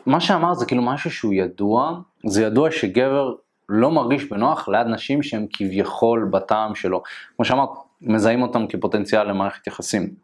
מה 0.07 0.21
שאמרת 0.21 0.59
זה 0.59 0.67
כאילו 0.67 0.83
משהו 0.83 1.11
שהוא 1.11 1.35
ידוע, 1.35 2.01
זה 2.27 2.43
ידוע 2.43 2.71
שגבר 2.71 3.35
לא 3.69 3.91
מרגיש 3.91 4.25
בנוח 4.25 4.69
ליד 4.69 4.87
נשים 4.87 5.23
שהן 5.23 5.47
כביכול 5.53 6.29
בטעם 6.33 6.75
שלו. 6.75 7.03
כמו 7.37 7.45
שאמרת, 7.45 7.71
מזהים 8.01 8.43
אותם 8.43 8.67
כפוטנציאל 8.67 9.29
למערכת 9.29 9.67
יחסים. 9.67 10.15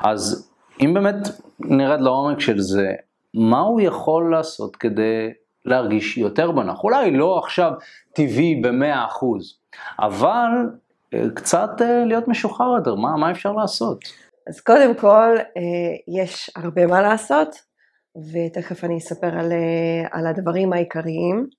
אז 0.00 0.50
אם 0.80 0.94
באמת 0.94 1.28
נרד 1.60 2.00
לעומק 2.00 2.40
של 2.40 2.58
זה, 2.58 2.92
מה 3.34 3.60
הוא 3.60 3.80
יכול 3.80 4.30
לעשות 4.30 4.76
כדי 4.76 5.32
להרגיש 5.64 6.18
יותר 6.18 6.50
בנוח? 6.50 6.84
אולי 6.84 7.10
לא 7.10 7.38
עכשיו 7.38 7.72
טבעי 8.12 8.60
במאה 8.62 9.04
אחוז, 9.04 9.58
אבל 9.98 10.50
אה, 11.14 11.24
קצת 11.34 11.70
אה, 11.80 12.04
להיות 12.04 12.28
משוחרר 12.28 12.76
יותר, 12.76 12.94
מה, 12.94 13.16
מה 13.16 13.30
אפשר 13.30 13.52
לעשות? 13.52 13.98
אז 14.48 14.60
קודם 14.60 14.94
כל, 14.94 15.36
אה, 15.38 16.22
יש 16.22 16.50
הרבה 16.56 16.86
מה 16.86 17.02
לעשות, 17.02 17.48
ותכף 18.32 18.84
אני 18.84 18.98
אספר 18.98 19.38
על, 19.38 19.52
על 20.12 20.26
הדברים 20.26 20.72
העיקריים. 20.72 21.57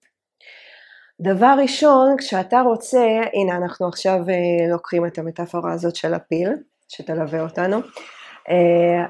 דבר 1.22 1.56
ראשון, 1.62 2.16
כשאתה 2.18 2.62
רוצה, 2.62 3.06
הנה 3.34 3.58
אנחנו 3.58 3.88
עכשיו 3.88 4.20
לוקחים 4.72 5.06
את 5.06 5.18
המטאפורה 5.18 5.74
הזאת 5.74 5.96
של 5.96 6.14
הפיל, 6.14 6.50
שתלווה 6.88 7.42
אותנו, 7.42 7.78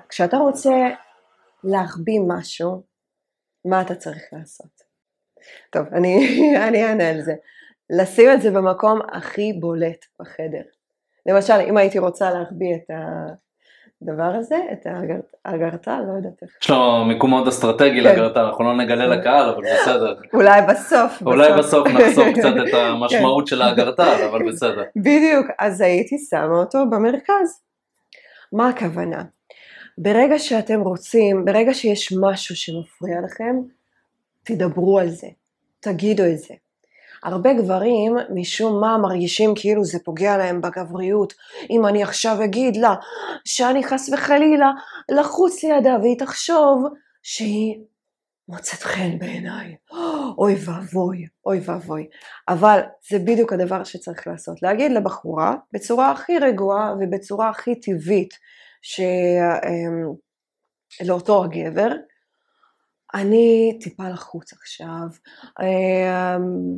כשאתה 0.10 0.38
רוצה 0.38 0.89
להחביא 1.63 2.20
משהו, 2.28 2.84
מה 3.66 3.82
אתה 3.82 3.96
צריך 3.96 4.24
לעשות? 4.32 4.82
טוב, 5.70 5.88
אני, 5.98 6.84
אענה 6.86 7.10
על 7.10 7.22
זה. 7.22 7.34
לשים 7.89 8.32
את 8.34 8.42
זה 8.42 8.51
במקום 8.51 9.00
הכי 9.12 9.54
בולט 9.54 10.06
בחדר. 10.20 10.62
למשל, 11.25 11.54
אם 11.54 11.78
הייתי 11.78 12.00
רוצה 12.00 12.32
להחביא 12.32 12.75
את 12.75 12.92
הדבר 14.01 14.32
הזה, 14.36 14.56
את 14.72 14.88
האגרטל, 15.46 16.01
לא 16.08 16.13
יודעת 16.18 16.44
איך. 16.44 16.58
יש 16.62 16.70
לו 16.70 17.06
מיקום 17.06 17.29
מאוד 17.29 17.48
אסטרטגי 17.48 18.01
כן. 18.01 18.03
לאגרטל, 18.03 18.39
אנחנו 18.39 18.63
לא 18.63 18.77
נגלה 18.77 19.08
לקהל, 19.08 19.50
אבל 19.50 19.63
בסדר. 19.63 20.15
אולי 20.34 20.62
בסוף. 20.70 21.22
אולי 21.25 21.53
בסוף 21.58 21.88
נחשוף 21.88 22.27
קצת 22.39 22.53
את 22.68 22.74
המשמעות 22.74 23.48
של 23.48 23.62
האגרטל, 23.62 24.27
אבל 24.29 24.51
בסדר. 24.51 24.84
בדיוק, 24.96 25.46
אז 25.60 25.82
הייתי 25.82 26.18
שמה 26.29 26.60
אותו 26.60 26.79
במרכז. 26.89 27.62
מה 28.53 28.70
הכוונה? 28.70 29.24
ברגע 29.98 30.39
שאתם 30.39 30.82
רוצים, 30.82 31.46
ברגע 31.46 31.74
שיש 31.74 32.13
משהו 32.22 32.56
שמפריע 32.56 33.22
לכם, 33.25 33.56
תדברו 34.44 35.00
על 35.00 35.10
זה, 35.10 35.27
תגידו 35.79 36.24
את 36.24 36.38
זה. 36.38 36.53
הרבה 37.23 37.53
גברים 37.53 38.17
משום 38.33 38.81
מה 38.81 38.97
מרגישים 38.97 39.53
כאילו 39.55 39.85
זה 39.85 39.99
פוגע 40.05 40.38
להם 40.38 40.61
בגבריות. 40.61 41.33
אם 41.69 41.85
אני 41.85 42.03
עכשיו 42.03 42.43
אגיד 42.43 42.75
לה 42.75 42.95
שאני 43.45 43.83
חס 43.83 44.09
וחלילה 44.13 44.71
לחוץ 45.11 45.63
לידה 45.63 45.97
והיא 46.01 46.19
תחשוב 46.19 46.85
שהיא 47.23 47.79
מוצאת 48.49 48.79
חן 48.79 49.19
בעיניי. 49.19 49.75
אוי 50.38 50.55
ואבוי, 50.65 51.25
אוי 51.45 51.59
ואבוי. 51.65 52.07
אבל 52.47 52.79
זה 53.09 53.19
בדיוק 53.19 53.53
הדבר 53.53 53.83
שצריך 53.83 54.27
לעשות. 54.27 54.61
להגיד 54.61 54.91
לבחורה 54.91 55.55
בצורה 55.73 56.11
הכי 56.11 56.39
רגועה 56.39 56.93
ובצורה 56.99 57.49
הכי 57.49 57.79
טבעית 57.79 58.33
שלאותו 61.01 61.43
אמ, 61.43 61.49
הגבר, 61.51 61.91
אני 63.13 63.78
טיפה 63.82 64.10
לחוץ 64.10 64.54
עכשיו, 64.54 65.08
אמ, 65.62 66.78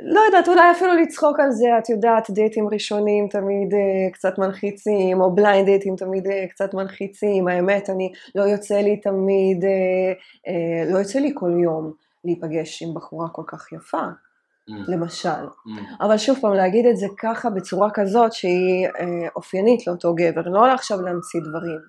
לא 0.00 0.20
יודעת, 0.20 0.48
אולי 0.48 0.70
אפילו 0.70 0.94
לצחוק 0.94 1.40
על 1.40 1.50
זה, 1.50 1.78
את 1.78 1.88
יודעת, 1.88 2.30
דייטים 2.30 2.68
ראשונים 2.68 3.28
תמיד 3.28 3.72
uh, 3.72 4.12
קצת 4.12 4.38
מלחיצים, 4.38 5.20
או 5.20 5.34
בליינד 5.34 5.66
דייטים 5.66 5.96
תמיד 5.96 6.26
uh, 6.26 6.30
קצת 6.50 6.74
מלחיצים, 6.74 7.48
האמת, 7.48 7.90
אני, 7.90 8.12
לא 8.34 8.42
יוצא 8.42 8.74
לי 8.74 8.96
תמיד, 8.96 9.64
uh, 9.64 10.92
לא 10.92 10.98
יוצא 10.98 11.18
לי 11.18 11.32
כל 11.34 11.50
יום 11.62 11.92
להיפגש 12.24 12.82
עם 12.82 12.94
בחורה 12.94 13.28
כל 13.28 13.42
כך 13.46 13.72
יפה, 13.72 14.02
mm. 14.70 14.72
למשל. 14.88 15.28
Mm. 15.28 16.04
אבל 16.04 16.18
שוב 16.18 16.38
פעם, 16.40 16.54
להגיד 16.54 16.86
את 16.86 16.96
זה 16.96 17.06
ככה, 17.18 17.50
בצורה 17.50 17.90
כזאת 17.90 18.32
שהיא 18.32 18.88
אופיינית 19.36 19.86
לאותו 19.86 20.14
גבר, 20.14 20.42
לא 20.44 20.72
עכשיו 20.72 21.00
להמציא 21.02 21.40
דברים. 21.40 21.80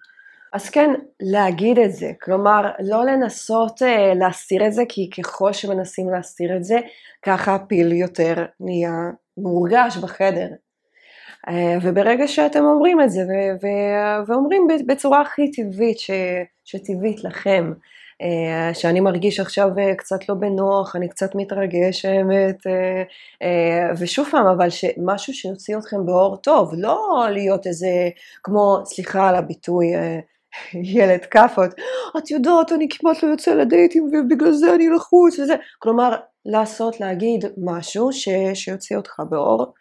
אז 0.54 0.70
כן, 0.70 0.94
להגיד 1.20 1.80
את 1.80 1.94
זה, 1.94 2.12
כלומר 2.22 2.72
לא 2.80 3.06
לנסות 3.06 3.82
אה, 3.82 4.14
להסתיר 4.14 4.68
את 4.68 4.74
זה, 4.74 4.84
כי 4.90 5.10
ככל 5.10 5.54
שמנסים 5.54 6.10
להסתיר 6.10 6.58
את 6.58 6.64
זה, 6.64 6.80
ככה 7.22 7.56
הפיל 7.56 7.92
יותר 7.92 8.46
נהיה 8.60 8.92
מורגש 9.38 9.98
בחדר. 9.98 10.48
אה, 11.50 11.78
וברגע 11.82 12.28
שאתם 12.28 12.64
אומרים 12.66 13.02
את 13.02 13.12
זה, 13.12 13.22
ו- 13.22 13.66
ו- 13.66 14.28
ואומרים 14.28 14.68
בצורה 14.88 15.22
הכי 15.22 15.52
טבעית, 15.52 16.00
ש- 16.00 16.12
שטבעית 16.64 17.24
לכם, 17.24 17.72
אה, 18.22 18.74
שאני 18.74 19.00
מרגיש 19.00 19.40
עכשיו 19.40 19.70
אה, 19.80 19.96
קצת 19.96 20.30
לא 20.30 20.36
בנוח, 20.36 20.96
אני 20.96 21.10
קצת 21.10 21.36
מתרגש 21.36 22.06
האמת, 22.06 22.68
אה, 23.42 23.92
ושוב 24.00 24.28
פעם, 24.32 24.48
אבל 24.48 24.68
משהו 24.98 25.34
שיוציא 25.34 25.78
אתכם 25.78 26.06
באור 26.06 26.38
טוב, 26.38 26.72
לא 26.78 27.26
להיות 27.30 27.68
איזה, 27.68 28.10
כמו, 28.44 28.82
סליחה 28.86 29.30
על 29.30 29.36
הביטוי, 29.36 29.88
ילד 30.96 31.26
כאפות, 31.26 31.70
את 32.18 32.32
יודעת, 32.32 32.72
אני 32.72 32.88
כמעט 32.90 33.24
לא 33.24 33.28
יוצא 33.28 33.54
לדייטים 33.54 34.04
ובגלל 34.04 34.52
זה 34.52 34.76
אני 34.76 34.90
לחוץ 34.90 35.40
וזה, 35.40 35.56
כלומר, 35.80 36.16
לעשות, 36.46 37.00
להגיד 37.00 37.46
משהו 37.58 38.12
ש... 38.12 38.30
שיוציא 38.54 38.98
אותך 38.98 39.22
באור. 39.30 39.74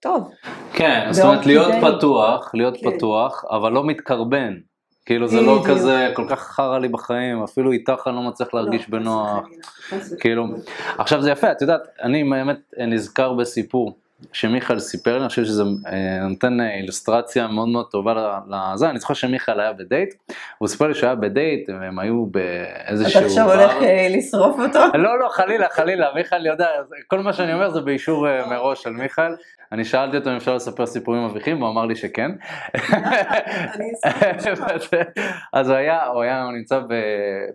טוב. 0.00 0.30
כן, 0.72 1.08
זאת 1.10 1.24
אומרת 1.24 1.46
להיות 1.46 1.72
כדי... 1.72 1.80
פתוח, 1.80 2.50
להיות 2.54 2.76
כן. 2.76 2.96
פתוח, 2.96 3.44
אבל 3.50 3.72
לא 3.72 3.84
מתקרבן. 3.84 4.54
כאילו 5.06 5.28
זה 5.28 5.40
לא 5.40 5.62
כזה 5.66 6.10
כל 6.14 6.24
כך 6.28 6.40
חרא 6.40 6.78
לי 6.78 6.88
בחיים, 6.88 7.42
אפילו 7.42 7.72
איתך 7.72 8.06
אני 8.06 8.16
לא 8.16 8.22
מצליח 8.22 8.54
להרגיש 8.54 8.90
לא, 8.90 8.98
בנוח. 8.98 9.48
כאילו, 10.20 10.46
עכשיו 10.98 11.22
זה 11.22 11.30
יפה, 11.30 11.52
את 11.52 11.62
יודעת, 11.62 11.80
אני 12.02 12.30
באמת 12.30 12.58
נזכר 12.78 13.32
בסיפור. 13.32 13.98
שמיכאל 14.32 14.78
סיפר 14.78 15.14
לי, 15.14 15.20
אני 15.20 15.28
חושב 15.28 15.44
שזה 15.44 15.62
אה, 15.62 16.28
נותן 16.28 16.60
אה, 16.60 16.74
אילוסטרציה 16.74 17.46
מאוד 17.46 17.68
מאוד 17.68 17.86
טובה 17.90 18.40
לזה, 18.48 18.90
אני 18.90 18.98
זוכר 18.98 19.14
שמיכאל 19.14 19.60
היה 19.60 19.72
בדייט, 19.72 20.14
הוא 20.58 20.68
סיפר 20.68 20.86
לי 20.86 20.94
שהוא 20.94 21.06
היה 21.06 21.14
בדייט, 21.14 21.68
והם 21.68 21.98
היו 21.98 22.26
באיזשהו... 22.26 23.18
אתה 23.18 23.26
עכשיו 23.26 23.52
הולך 23.52 23.72
אה, 23.82 24.06
לשרוף 24.10 24.56
אותו? 24.60 24.78
לא, 24.94 25.18
לא, 25.18 25.28
חלילה, 25.28 25.66
חלילה, 25.68 26.06
מיכאל 26.14 26.46
יודע, 26.46 26.68
כל 27.06 27.20
מה 27.20 27.32
שאני 27.32 27.52
אומר 27.54 27.70
זה 27.70 27.80
באישור 27.80 28.26
מראש 28.46 28.82
של 28.82 28.90
מיכאל, 28.90 29.32
אני 29.72 29.84
שאלתי 29.84 30.16
אותו 30.16 30.30
אם 30.30 30.36
אפשר 30.36 30.54
לספר 30.54 30.86
סיפורים 30.86 31.26
מביכים, 31.26 31.62
והוא 31.62 31.72
אמר 31.72 31.86
לי 31.86 31.96
שכן. 31.96 32.30
אז 35.52 35.68
הוא 35.68 35.76
היה, 35.76 36.06
הוא 36.06 36.22
היה, 36.22 36.42
הוא 36.42 36.52
נמצא 36.52 36.80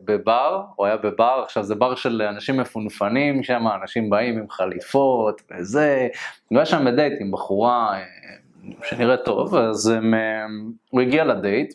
בבר, 0.05 0.61
הוא 0.75 0.85
היה 0.85 0.97
בבר, 0.97 1.41
עכשיו 1.43 1.63
זה 1.63 1.75
בר 1.75 1.95
של 1.95 2.21
אנשים 2.21 2.57
מפונפנים 2.57 3.43
שם, 3.43 3.63
אנשים 3.81 4.09
באים 4.09 4.37
עם 4.37 4.49
חליפות 4.49 5.41
וזה, 5.51 6.07
הוא 6.47 6.57
היה 6.57 6.65
שם 6.65 6.85
בדייט 6.85 7.13
עם 7.21 7.31
בחורה 7.31 7.93
אה, 7.93 8.03
שנראית 8.83 9.19
טוב, 9.25 9.55
אז 9.55 9.87
הם, 9.87 10.13
אה, 10.13 10.45
הוא 10.89 11.01
הגיע 11.01 11.23
לדייט, 11.23 11.73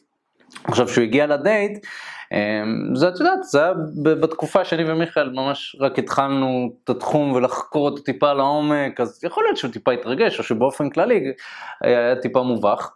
עכשיו 0.65 0.87
כשהוא 0.87 1.05
הגיע 1.05 1.27
לדייט, 1.27 1.87
אמ, 2.33 2.95
זה 2.95 3.09
את 3.09 3.21
יודעת, 3.21 3.45
זה 3.45 3.63
היה 3.63 3.73
בתקופה 4.03 4.65
שאני 4.65 4.93
ומיכאל 4.93 5.31
ממש 5.31 5.77
רק 5.81 5.99
התחלנו 5.99 6.71
את 6.85 6.91
התחום 6.91 7.33
ולחקור 7.33 7.89
אותו 7.89 8.03
טיפה 8.03 8.33
לעומק, 8.33 9.01
אז 9.01 9.25
יכול 9.25 9.45
להיות 9.45 9.57
שהוא 9.57 9.73
טיפה 9.73 9.93
התרגש, 9.93 10.39
או 10.39 10.45
שבאופן 10.45 10.91
כללי 10.91 11.33
היה 11.81 12.17
טיפה 12.17 12.43
מובך. 12.43 12.91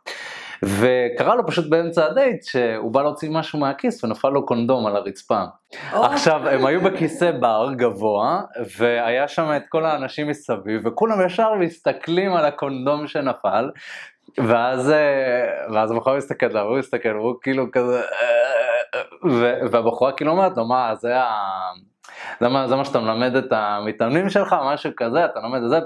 וקרה 0.65 1.35
לו 1.35 1.47
פשוט 1.47 1.69
באמצע 1.69 2.07
הדייט 2.07 2.45
שהוא 2.45 2.93
בא 2.93 3.03
להוציא 3.03 3.31
משהו 3.31 3.59
מהכיס 3.59 4.05
ונפל 4.05 4.29
לו 4.29 4.47
קונדום 4.47 4.87
על 4.87 4.97
הרצפה. 4.97 5.43
Oh. 5.93 5.97
עכשיו 5.97 6.49
הם 6.49 6.67
היו 6.67 6.81
בכיסא 6.81 7.31
בר 7.31 7.69
גבוה 7.77 8.41
והיה 8.79 9.29
שם 9.29 9.53
את 9.57 9.63
כל 9.69 9.85
האנשים 9.85 10.29
מסביב 10.29 10.87
וכולם 10.87 11.27
ישר 11.27 11.55
מסתכלים 11.55 12.33
על 12.33 12.45
הקונדום 12.45 13.07
שנפל 13.07 13.71
ואז 14.39 14.91
אה, 14.91 15.73
ואז 15.75 15.91
הבחור 15.91 16.17
מסתכל 16.17 16.47
עליו, 16.47 16.63
הוא 16.63 16.79
מסתכל, 16.79 17.09
הוא 17.09 17.35
כאילו 17.43 17.67
כזה, 17.73 18.01
אה, 18.01 19.63
והבחורה 19.71 20.13
כאילו 20.13 20.31
אומרת 20.31 20.57
לו, 20.57 20.65
מה, 20.65 20.95
זה 20.95 21.21
ה... 21.21 21.31
זה 22.41 22.49
מה, 22.49 22.69
זה 22.69 22.77
מה 22.77 22.85
שאתה 22.85 23.01
מלמד 23.01 23.37
את 23.37 23.53
המתאמנים 23.53 24.31
שלך, 24.31 24.57
משהו 24.65 24.91
כזה, 24.97 25.25
אתה 25.25 25.41
לומד 25.41 25.63
את 25.63 25.71
זה. 25.71 25.79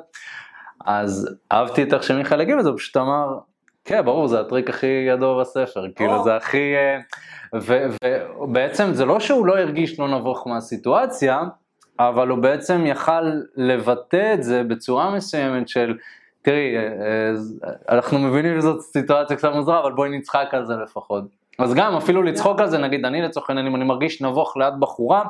אז 0.87 1.37
אהבתי 1.53 1.83
את 1.83 1.95
איך 1.95 2.03
שמיכאל 2.03 2.41
הגיב 2.41 2.59
לזה, 2.59 2.69
הוא 2.69 2.79
פשוט 2.79 2.97
אמר, 2.97 3.39
כן, 3.85 4.05
ברור, 4.05 4.29
זה 4.29 4.41
הטריק 4.41 4.71
הכי 4.71 4.87
ידוע 4.87 5.41
בספר, 5.41 5.85
כאילו 5.97 6.25
זה 6.25 6.37
הכי... 6.37 6.75
אה, 6.77 6.99
ובעצם 8.41 8.93
זה 8.93 9.05
לא 9.05 9.21
שהוא 9.21 9.47
לא 9.47 9.59
הרגיש 9.59 9.99
לא 9.99 10.09
נבוך 10.09 10.47
מהסיטואציה, 10.47 11.43
אבל 11.99 12.29
הוא 12.29 12.39
בעצם 12.39 12.87
יכל 12.87 13.31
לבטא 13.57 14.35
את 14.35 14.43
זה 14.43 14.63
בצורה 14.63 15.11
מסוימת 15.11 15.69
של 15.69 15.97
תראי, 16.47 16.77
אה, 16.77 16.83
אה, 16.83 17.73
אנחנו 17.89 18.19
מבינים 18.19 18.61
שזאת 18.61 18.81
סיטואציה 18.81 19.37
קצת 19.37 19.53
מוזרה, 19.55 19.81
אבל 19.81 19.93
בואי 19.93 20.19
נצחק 20.19 20.49
על 20.53 20.67
זה 20.67 20.75
לפחות. 20.75 21.25
אז 21.59 21.75
גם 21.75 21.97
אפילו 21.97 22.23
לצחוק 22.23 22.61
על 22.61 22.71
זה, 22.71 22.79
נגיד 22.79 23.05
אני 23.05 23.23
לצורך 23.23 23.51
העניין, 23.51 23.67
אם 23.67 23.77
אני 23.77 23.85
מרגיש 23.85 24.23
נבוך 24.23 24.57
ליד 24.57 24.75
בחורה, 24.81 25.25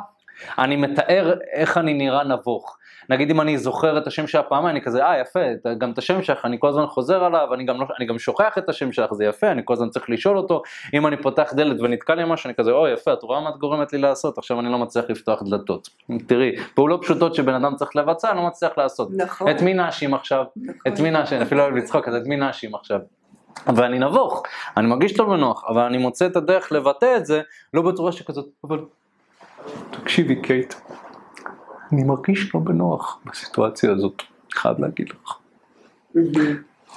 אני 0.58 0.76
מתאר 0.76 1.38
איך 1.52 1.78
אני 1.78 1.94
נראה 1.94 2.24
נבוך. 2.24 2.78
נגיד 3.10 3.30
אם 3.30 3.40
אני 3.40 3.58
זוכר 3.58 3.98
את 3.98 4.06
השם 4.06 4.26
שלה 4.26 4.42
פעמיים, 4.42 4.76
אני 4.76 4.84
כזה, 4.84 5.04
אה 5.04 5.20
יפה, 5.20 5.40
גם 5.78 5.90
את 5.90 5.98
השם 5.98 6.22
שלך, 6.22 6.44
אני 6.44 6.56
כל 6.60 6.68
הזמן 6.68 6.86
חוזר 6.86 7.24
עליו, 7.24 7.54
אני 7.54 7.64
גם, 7.64 7.80
לא, 7.80 7.86
אני 7.98 8.06
גם 8.06 8.18
שוכח 8.18 8.58
את 8.58 8.68
השם 8.68 8.92
שלך, 8.92 9.14
זה 9.14 9.24
יפה, 9.24 9.50
אני 9.50 9.62
כל 9.64 9.72
הזמן 9.72 9.88
צריך 9.88 10.10
לשאול 10.10 10.36
אותו, 10.36 10.62
אם 10.94 11.06
אני 11.06 11.16
פותח 11.16 11.52
דלת 11.56 11.80
ונתקע 11.80 12.14
לי 12.14 12.22
משהו, 12.26 12.48
אני 12.48 12.54
כזה, 12.54 12.70
אוי 12.70 12.92
יפה, 12.92 13.12
את 13.12 13.22
רואה 13.22 13.40
מה 13.40 13.50
את 13.50 13.56
גורמת 13.56 13.92
לי 13.92 13.98
לעשות, 13.98 14.38
עכשיו 14.38 14.60
אני 14.60 14.72
לא 14.72 14.78
מצליח 14.78 15.04
לפתוח 15.08 15.42
דלתות. 15.42 15.88
תראי, 16.26 16.56
פעולות 16.74 17.02
פשוטות 17.02 17.34
שבן 17.34 17.54
אדם 17.54 17.76
צריך 17.76 17.96
לבצע, 17.96 18.30
אני 18.30 18.38
לא 18.38 18.46
מצליח 18.46 18.78
לעשות. 18.78 19.08
נכון. 19.16 19.50
את 19.50 19.62
מי 19.62 19.74
נאשים 19.74 20.14
עכשיו? 20.14 20.44
נכון. 20.56 20.92
את 20.92 21.00
מי 21.00 21.10
נאשים? 21.10 21.42
אפילו 21.42 21.58
לא 21.58 21.64
אוהב 21.64 21.76
לצחוק, 21.76 22.08
אז 22.08 22.14
את 22.14 22.26
מי 22.26 22.36
נאשים 22.36 22.74
עכשיו? 22.74 22.98
ואני 23.66 23.98
נבוך, 23.98 24.42
אני 24.76 24.86
מרגיש 24.86 25.18
לא 25.18 25.24
בנוח, 25.24 25.64
אבל 25.68 25.82
אני 25.82 25.98
מוצא 25.98 26.26
את 26.26 26.36
הדרך 26.36 26.72
לבטא 26.72 27.16
את 27.16 27.26
זה, 27.26 27.40
לא 27.74 27.82
בצורה 27.82 28.12
שכזאת, 28.12 28.46
אבל 28.64 28.78
תקשיבי 29.90 30.42
קייט, 30.42 30.74
אני 31.92 32.04
מרגיש 32.04 32.54
לא 32.54 32.60
בנוח 32.60 33.20
בסיטואציה 33.26 33.92
הזאת, 33.92 34.22
חייב 34.52 34.80
להגיד 34.80 35.08
לך. 35.08 35.38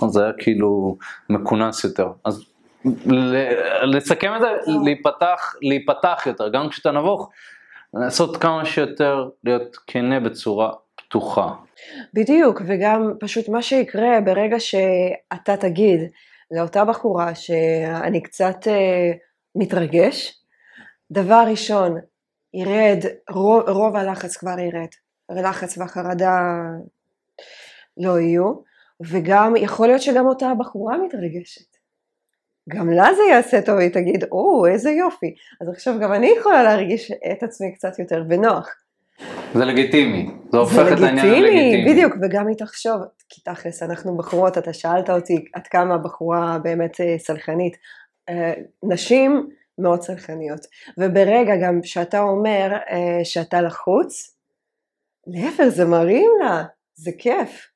אז 0.04 0.10
זה 0.10 0.24
היה 0.24 0.34
כאילו 0.38 0.98
מכונס 1.30 1.84
יותר. 1.84 2.08
אז 2.26 2.46
לסכם 3.94 4.32
את 4.36 4.42
זה, 4.42 4.48
להיפתח, 4.86 5.56
להיפתח 5.62 6.24
יותר, 6.26 6.50
גם 6.50 6.70
כשאתה 6.70 6.92
נבוך, 6.92 7.30
לעשות 7.94 8.38
כמה 8.38 8.66
שיותר 8.66 9.30
להיות 9.44 9.78
כנה 9.88 10.20
בצורה 10.20 10.72
פתוחה. 10.96 11.54
בדיוק, 12.14 12.62
וגם 12.66 13.14
פשוט 13.20 13.50
מה 13.50 13.62
שיקרה 13.62 14.22
ברגע 14.26 14.60
שאתה 14.60 15.58
תגיד 15.58 16.00
לאותה 16.52 16.86
בחורה 16.86 17.36
שאני 17.36 18.24
קצת 18.24 18.58
uh, 18.64 19.18
מתרגש, 19.56 20.40
דבר 21.12 21.44
ראשון, 21.48 21.98
ירד, 22.54 23.00
רוב, 23.30 23.70
רוב 23.70 23.96
הלחץ 23.96 24.38
כבר 24.38 24.60
ירד, 24.60 24.88
הלחץ 25.30 25.78
והחרדה 25.78 26.40
לא 27.98 28.20
יהיו, 28.20 28.54
וגם 29.02 29.56
יכול 29.56 29.88
להיות 29.88 30.02
שגם 30.02 30.26
אותה 30.26 30.52
בחורה 30.60 30.98
מתרגשת. 30.98 31.80
גם 32.70 32.90
לה 32.90 33.14
זה 33.16 33.22
יעשה 33.32 33.62
טוב, 33.62 33.78
היא 33.78 33.90
תגיד, 33.90 34.24
או, 34.32 34.66
איזה 34.66 34.92
יופי. 34.92 35.34
אז 35.62 35.70
עכשיו 35.70 36.00
גם 36.02 36.14
אני 36.14 36.34
יכולה 36.40 36.64
להרגיש 36.64 37.12
את 37.32 37.44
עצמי 37.44 37.74
קצת 37.76 38.00
יותר 38.00 38.24
בנוח. 38.24 38.70
זה 39.54 39.66
לגיטימי, 39.66 40.30
זה 40.52 40.58
הופך 40.58 40.88
את 40.94 41.02
העניין 41.02 41.44
ללגיטימי. 41.44 41.94
בדיוק, 41.94 42.14
וגם 42.22 42.48
היא 42.48 42.58
תחשוב, 42.58 43.02
כי 43.30 43.42
תכלס, 43.42 43.84
אנחנו 43.84 44.18
בחורות, 44.18 44.58
אתה 44.58 44.74
שאלת 44.74 45.10
אותי 45.10 45.46
עד 45.54 45.68
כמה 45.68 45.98
בחורה 45.98 46.58
באמת 46.64 47.02
אה, 47.02 47.16
סלחנית. 47.20 47.78
אה, 48.30 48.54
נשים 48.84 49.50
מאוד 49.80 50.02
סלחניות, 50.02 50.60
וברגע 50.98 51.54
גם 51.64 51.80
שאתה 51.84 52.20
אומר 52.20 52.72
אה, 52.90 53.20
שאתה 53.24 53.62
לחוץ, 53.62 54.38
להפך, 55.28 55.68
זה 55.68 55.86
מרים 55.86 56.32
לה, 56.42 56.64
זה 56.96 57.12
כיף. 57.18 57.68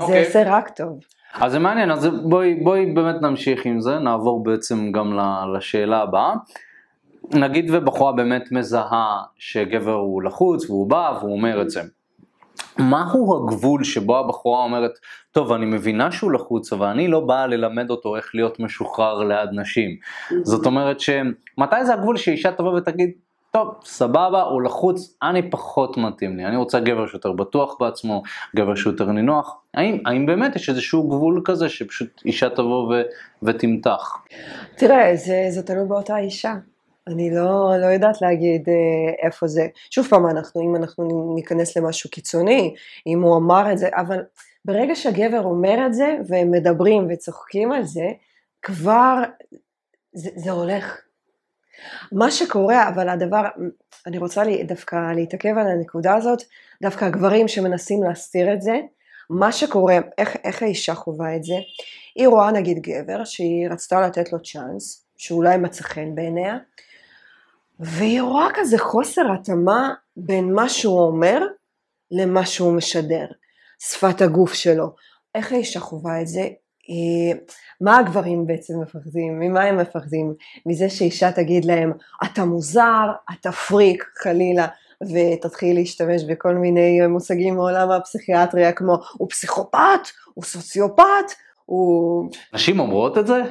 זה 0.00 0.04
אוקיי. 0.04 0.22
יעשה 0.22 0.42
רק 0.46 0.68
טוב. 0.68 0.98
אז 1.34 1.52
זה 1.52 1.58
מעניין, 1.58 1.90
אז 1.90 2.08
בואי, 2.28 2.54
בואי 2.54 2.92
באמת 2.94 3.22
נמשיך 3.22 3.66
עם 3.66 3.80
זה, 3.80 3.98
נעבור 3.98 4.42
בעצם 4.42 4.92
גם 4.92 5.18
לשאלה 5.56 6.02
הבאה. 6.02 6.34
נגיד 7.34 7.70
ובחורה 7.72 8.12
באמת 8.12 8.52
מזהה 8.52 9.22
שגבר 9.38 9.92
הוא 9.92 10.22
לחוץ 10.22 10.70
והוא 10.70 10.90
בא 10.90 11.18
והוא 11.20 11.32
אומר 11.32 11.62
את 11.62 11.70
זה. 11.70 11.82
מהו 12.78 13.36
הגבול 13.36 13.84
שבו 13.84 14.18
הבחורה 14.18 14.64
אומרת, 14.64 14.92
טוב 15.32 15.52
אני 15.52 15.66
מבינה 15.66 16.12
שהוא 16.12 16.32
לחוץ 16.32 16.72
אבל 16.72 16.86
אני 16.86 17.08
לא 17.08 17.20
באה 17.20 17.46
ללמד 17.46 17.90
אותו 17.90 18.16
איך 18.16 18.34
להיות 18.34 18.60
משוחרר 18.60 19.22
ליד 19.22 19.48
נשים. 19.52 19.90
זאת 20.42 20.66
אומרת 20.66 21.00
שמתי 21.00 21.84
זה 21.84 21.94
הגבול 21.94 22.16
שאישה 22.16 22.52
תבוא 22.52 22.72
ותגיד, 22.72 23.10
טוב, 23.54 23.74
סבבה, 23.84 24.42
הוא 24.42 24.62
לחוץ, 24.62 25.16
אני 25.22 25.50
פחות 25.50 25.96
מתאים 25.96 26.36
לי, 26.36 26.44
אני 26.44 26.56
רוצה 26.56 26.80
גבר 26.80 27.06
שיותר 27.06 27.32
בטוח 27.32 27.76
בעצמו, 27.80 28.22
גבר 28.56 28.74
שיותר 28.74 29.12
נינוח. 29.12 29.56
האם, 29.74 29.98
האם 30.06 30.26
באמת 30.26 30.56
יש 30.56 30.68
איזשהו 30.68 31.08
גבול 31.08 31.42
כזה 31.44 31.68
שפשוט 31.68 32.22
אישה 32.24 32.50
תבוא 32.50 32.94
ו, 32.94 33.02
ותמתח? 33.42 34.18
תראה, 34.76 35.16
זה, 35.16 35.46
זה 35.50 35.62
תלוי 35.62 35.88
באותה 35.88 36.18
אישה. 36.18 36.54
אני 37.08 37.30
לא, 37.30 37.76
לא 37.80 37.86
יודעת 37.86 38.22
להגיד 38.22 38.68
אה, 38.68 39.26
איפה 39.26 39.46
זה. 39.46 39.66
שוב 39.90 40.06
פעם, 40.06 40.26
אנחנו, 40.26 40.62
אם 40.62 40.76
אנחנו 40.76 41.32
ניכנס 41.34 41.76
למשהו 41.76 42.10
קיצוני, 42.10 42.74
אם 43.06 43.22
הוא 43.22 43.36
אמר 43.36 43.72
את 43.72 43.78
זה, 43.78 43.88
אבל 43.92 44.22
ברגע 44.64 44.94
שהגבר 44.94 45.40
אומר 45.44 45.86
את 45.86 45.94
זה, 45.94 46.16
והם 46.28 46.50
מדברים 46.50 47.06
וצוחקים 47.10 47.72
על 47.72 47.84
זה, 47.84 48.06
כבר 48.62 49.22
זה, 50.12 50.30
זה 50.36 50.50
הולך. 50.50 51.00
מה 52.12 52.30
שקורה, 52.30 52.88
אבל 52.88 53.08
הדבר, 53.08 53.42
אני 54.06 54.18
רוצה 54.18 54.44
לי, 54.44 54.62
דווקא 54.62 55.12
להתעכב 55.12 55.58
על 55.58 55.66
הנקודה 55.66 56.14
הזאת, 56.14 56.42
דווקא 56.82 57.04
הגברים 57.04 57.48
שמנסים 57.48 58.02
להסתיר 58.02 58.52
את 58.52 58.62
זה, 58.62 58.80
מה 59.30 59.52
שקורה, 59.52 59.98
איך, 60.18 60.36
איך 60.44 60.62
האישה 60.62 60.94
חווה 60.94 61.36
את 61.36 61.44
זה, 61.44 61.54
היא 62.14 62.28
רואה 62.28 62.52
נגיד 62.52 62.78
גבר 62.78 63.24
שהיא 63.24 63.68
רצתה 63.68 64.00
לתת 64.00 64.32
לו 64.32 64.42
צ'אנס, 64.42 65.06
שאולי 65.16 65.56
מצא 65.56 65.82
חן 65.82 66.14
בעיניה, 66.14 66.58
והיא 67.80 68.22
רואה 68.22 68.48
כזה 68.54 68.78
חוסר 68.78 69.32
התאמה 69.32 69.94
בין 70.16 70.54
מה 70.54 70.68
שהוא 70.68 71.00
אומר 71.00 71.46
למה 72.10 72.46
שהוא 72.46 72.72
משדר, 72.72 73.26
שפת 73.78 74.22
הגוף 74.22 74.54
שלו. 74.54 74.94
איך 75.34 75.52
האישה 75.52 75.80
חווה 75.80 76.20
את 76.20 76.26
זה? 76.26 76.48
מה 77.80 77.98
הגברים 77.98 78.46
בעצם 78.46 78.74
מפחדים? 78.82 79.40
ממה 79.40 79.62
הם 79.62 79.76
מפחדים? 79.76 80.34
מזה 80.66 80.90
שאישה 80.90 81.32
תגיד 81.32 81.64
להם, 81.64 81.92
אתה 82.24 82.44
מוזר, 82.44 83.10
אתה 83.32 83.52
פריק, 83.52 84.04
חלילה, 84.22 84.66
ותתחיל 85.02 85.76
להשתמש 85.76 86.24
בכל 86.24 86.54
מיני 86.54 87.06
מושגים 87.06 87.54
מעולם 87.54 87.90
הפסיכיאטריה 87.90 88.72
כמו 88.72 88.96
הוא 89.12 89.28
פסיכופת, 89.30 90.08
הוא 90.34 90.44
סוציופת, 90.44 91.32
הוא... 91.66 92.30
נשים 92.54 92.80
אומרות 92.80 93.18
את 93.18 93.26
זה? 93.26 93.42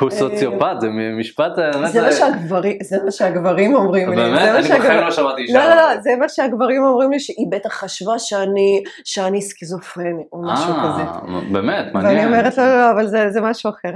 הוא 0.00 0.10
אה, 0.10 0.14
סוציופט, 0.14 0.80
זה 0.80 0.88
משפט... 1.18 1.52
זה 1.86 2.02
מה 2.02 2.12
שהגברים, 2.12 2.76
זה 2.82 2.96
מה 3.04 3.10
שהגברים 3.10 3.74
אומרים 3.74 4.10
לי. 4.10 4.16
באמת? 4.16 4.40
אני 4.40 4.78
בחיים 4.78 5.00
לא 5.00 5.10
שמעתי 5.10 5.42
אישה. 5.42 5.58
לא, 5.58 5.64
לא, 5.64 5.74
לא, 5.74 6.00
זה 6.00 6.10
מה 6.20 6.28
שהגברים 6.28 6.84
אומרים 6.84 7.10
לי, 7.10 7.20
שהיא 7.20 7.46
בטח 7.50 7.72
חשבה 7.72 8.18
שאני, 8.18 8.82
שאני 9.04 9.42
סכיזופרני, 9.42 10.24
או 10.32 10.42
משהו 10.42 10.72
אה, 10.72 10.92
כזה. 10.92 11.02
באמת, 11.52 11.94
מעניין. 11.94 12.16
ואני 12.16 12.26
אומרת, 12.26 12.58
לא, 12.58 12.64
לא, 12.64 12.76
לא, 12.76 12.90
אבל 12.90 13.06
זה 13.06 13.40
משהו 13.40 13.70
אחר. 13.70 13.92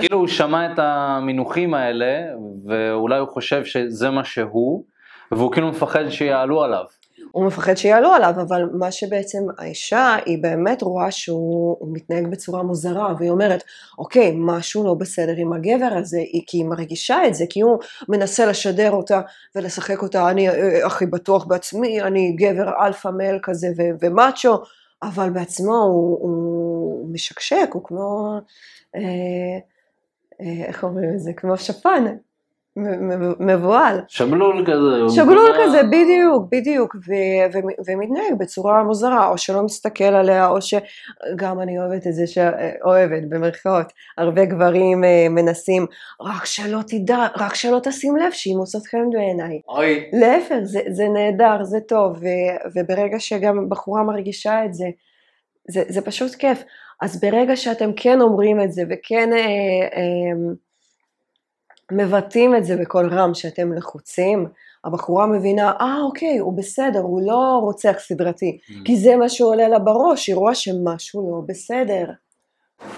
כאילו 0.00 0.18
הוא 0.18 0.28
שמע 0.28 0.72
את 0.72 0.78
המינוחים 0.78 1.74
האלה, 1.74 2.20
ואולי 2.66 3.18
הוא 3.18 3.28
חושב 3.28 3.64
שזה 3.64 4.10
מה 4.10 4.24
שהוא, 4.24 4.84
והוא 5.32 5.52
כאילו 5.52 5.68
מפחד 5.68 6.08
שיעלו 6.08 6.62
עליו. 6.62 6.84
הוא 7.32 7.44
מפחד 7.44 7.74
שיעלו 7.74 8.12
עליו, 8.12 8.34
אבל 8.36 8.68
מה 8.72 8.90
שבעצם 8.90 9.38
האישה, 9.58 10.16
היא 10.26 10.42
באמת 10.42 10.82
רואה 10.82 11.10
שהוא 11.10 11.76
מתנהג 11.92 12.26
בצורה 12.26 12.62
מוזרה, 12.62 13.14
והיא 13.18 13.30
אומרת, 13.30 13.62
אוקיי, 13.98 14.32
משהו 14.36 14.84
לא 14.84 14.94
בסדר 14.94 15.34
עם 15.36 15.52
הגבר 15.52 15.90
הזה, 15.98 16.20
כי 16.46 16.56
היא 16.56 16.64
מרגישה 16.64 17.26
את 17.26 17.34
זה, 17.34 17.44
כי 17.50 17.60
הוא 17.60 17.78
מנסה 18.08 18.46
לשדר 18.46 18.90
אותה 18.90 19.20
ולשחק 19.54 20.02
אותה, 20.02 20.30
אני 20.30 20.48
אה, 20.48 20.86
הכי 20.86 21.06
בטוח 21.06 21.44
בעצמי, 21.44 22.02
אני 22.02 22.32
גבר 22.32 22.70
אלפא 22.86 23.08
male 23.08 23.38
כזה 23.42 23.68
ומאצ'ו, 24.00 24.58
אבל 25.02 25.30
בעצמו 25.30 25.76
הוא, 25.76 26.18
הוא 26.20 27.08
משקשק, 27.12 27.68
הוא 27.72 27.84
כמו, 27.84 28.38
אה, 28.96 29.00
אה, 30.40 30.64
איך 30.66 30.84
אומרים 30.84 31.14
את 31.14 31.20
זה? 31.20 31.32
כמו 31.36 31.56
שפן. 31.56 32.04
מבוהל. 33.40 34.00
שבלול 34.08 34.64
כזה. 34.66 35.14
שבלול 35.14 35.50
כזה, 35.64 35.82
בדיוק, 35.82 36.46
בדיוק, 36.50 36.96
ומתנהג 37.86 38.38
בצורה 38.38 38.82
מוזרה, 38.82 39.28
או 39.28 39.38
שלא 39.38 39.62
מסתכל 39.62 40.04
עליה, 40.04 40.48
או 40.48 40.58
שגם 40.62 41.60
אני 41.60 41.78
אוהבת 41.78 42.06
את 42.06 42.12
זה, 42.12 42.24
אוהבת 42.84 43.22
במרכאות, 43.28 43.92
הרבה 44.18 44.44
גברים 44.44 45.04
אה, 45.04 45.26
מנסים, 45.30 45.86
רק 46.20 46.44
שלא 46.44 46.78
תדע, 46.86 47.26
רק 47.36 47.54
שלא 47.54 47.78
תשים 47.82 48.16
לב 48.16 48.32
שהיא 48.32 48.56
מוצאת 48.56 48.86
חן 48.86 49.10
בעיניי. 49.12 49.60
אוי. 49.68 50.10
להפך, 50.12 50.56
זה, 50.62 50.80
זה 50.88 51.08
נהדר, 51.08 51.64
זה 51.64 51.78
טוב, 51.88 52.16
ו, 52.20 52.26
וברגע 52.74 53.18
שגם 53.18 53.68
בחורה 53.68 54.02
מרגישה 54.02 54.64
את 54.64 54.74
זה, 54.74 54.86
זה, 55.68 55.82
זה 55.88 56.00
פשוט 56.00 56.34
כיף. 56.34 56.62
אז 57.02 57.20
ברגע 57.20 57.56
שאתם 57.56 57.90
כן 57.96 58.20
אומרים 58.20 58.60
את 58.60 58.72
זה, 58.72 58.82
וכן... 58.90 59.32
אה, 59.32 59.38
אה, 59.96 60.52
מבטאים 61.96 62.56
את 62.56 62.64
זה 62.64 62.76
בקול 62.76 63.08
רם 63.14 63.34
שאתם 63.34 63.72
לחוצים, 63.72 64.46
הבחורה 64.84 65.26
מבינה, 65.26 65.72
אה 65.80 66.00
אוקיי, 66.02 66.38
הוא 66.38 66.56
בסדר, 66.56 67.00
הוא 67.00 67.22
לא 67.26 67.58
רוצח 67.62 67.94
סדרתי, 67.98 68.58
mm. 68.62 68.72
כי 68.84 68.96
זה 68.96 69.16
מה 69.16 69.28
שעולה 69.28 69.68
לה 69.68 69.78
בראש, 69.78 70.26
היא 70.26 70.36
רואה 70.36 70.54
שמשהו 70.54 71.30
לא 71.30 71.42
בסדר. 71.46 72.04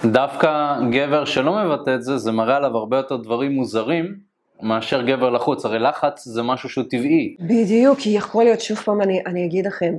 דווקא 0.05 0.75
גבר 0.91 1.25
שלא 1.25 1.53
מבטא 1.65 1.95
את 1.95 2.03
זה, 2.03 2.17
זה 2.17 2.31
מראה 2.31 2.57
עליו 2.57 2.77
הרבה 2.77 2.97
יותר 2.97 3.15
דברים 3.15 3.51
מוזרים 3.51 4.15
מאשר 4.61 5.01
גבר 5.01 5.29
לחוץ, 5.29 5.65
הרי 5.65 5.79
לחץ 5.79 6.25
זה 6.25 6.43
משהו 6.43 6.69
שהוא 6.69 6.83
טבעי. 6.89 7.35
בדיוק, 7.39 7.99
כי 7.99 8.09
יכול 8.09 8.43
להיות, 8.43 8.61
שוב 8.61 8.77
פעם 8.77 9.01
אני, 9.01 9.21
אני 9.25 9.45
אגיד 9.45 9.67
לכם, 9.67 9.93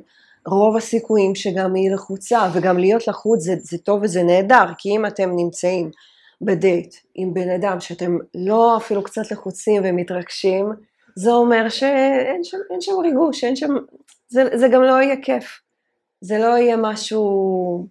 רוב 0.47 0.77
הסיכויים 0.77 1.35
שגם 1.35 1.75
היא 1.75 1.91
לחוצה, 1.91 2.49
וגם 2.53 2.79
להיות 2.79 3.09
לחוץ 3.09 3.41
זה, 3.41 3.55
זה 3.59 3.79
טוב 3.79 4.01
וזה 4.03 4.23
נהדר, 4.23 4.65
כי 4.79 4.89
אם 4.89 5.07
אתם 5.07 5.31
נמצאים 5.37 5.91
בדייט 6.43 6.95
עם 7.15 7.35
בן 7.35 7.51
אדם 7.51 7.81
שאתם 7.81 8.19
לא 8.35 8.77
אפילו 8.77 9.03
קצת 9.03 9.31
לחוצים 9.31 9.83
ומתרגשים, 9.85 10.73
זה 11.17 11.31
אומר 11.33 11.69
שאין 11.69 12.45
שם, 12.45 12.59
שם 12.81 12.93
ריגוש, 13.03 13.45
אין 13.45 13.57
שם, 13.57 13.75
זה, 14.29 14.59
זה 14.59 14.69
גם 14.69 14.83
לא 14.83 15.03
יהיה 15.03 15.17
כיף. 15.23 15.61
זה 16.21 16.39
לא 16.39 16.59
יהיה 16.59 16.77
משהו 16.77 17.87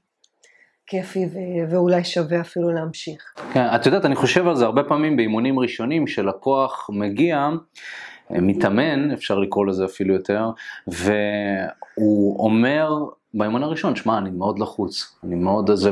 כיפי 0.87 1.25
ו- 1.25 1.71
ואולי 1.71 2.03
שווה 2.03 2.41
אפילו 2.41 2.71
להמשיך. 2.71 3.33
כן, 3.53 3.65
את 3.75 3.85
יודעת, 3.85 4.05
אני 4.05 4.15
חושב 4.15 4.47
על 4.47 4.55
זה 4.55 4.65
הרבה 4.65 4.83
פעמים 4.83 5.17
באימונים 5.17 5.59
ראשונים 5.59 6.07
שלקוח 6.07 6.89
מגיע, 6.93 7.49
מתאמן, 8.29 9.11
אפשר 9.11 9.39
לקרוא 9.39 9.65
לזה 9.65 9.85
אפילו 9.85 10.13
יותר, 10.13 10.49
והוא 10.87 12.39
אומר 12.39 12.89
באימון 13.35 13.63
הראשון, 13.63 13.95
שמע, 13.95 14.17
אני 14.17 14.29
מאוד 14.29 14.59
לחוץ, 14.59 15.15
אני 15.23 15.35
מאוד 15.35 15.69
איזה... 15.69 15.91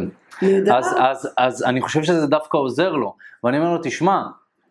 אז, 0.74 0.96
אז, 1.00 1.34
אז 1.38 1.64
אני 1.64 1.82
חושב 1.82 2.04
שזה 2.04 2.28
דווקא 2.28 2.58
עוזר 2.58 2.92
לו, 2.92 3.16
ואני 3.44 3.58
אומר 3.58 3.74
לו, 3.74 3.80
תשמע, 3.84 4.22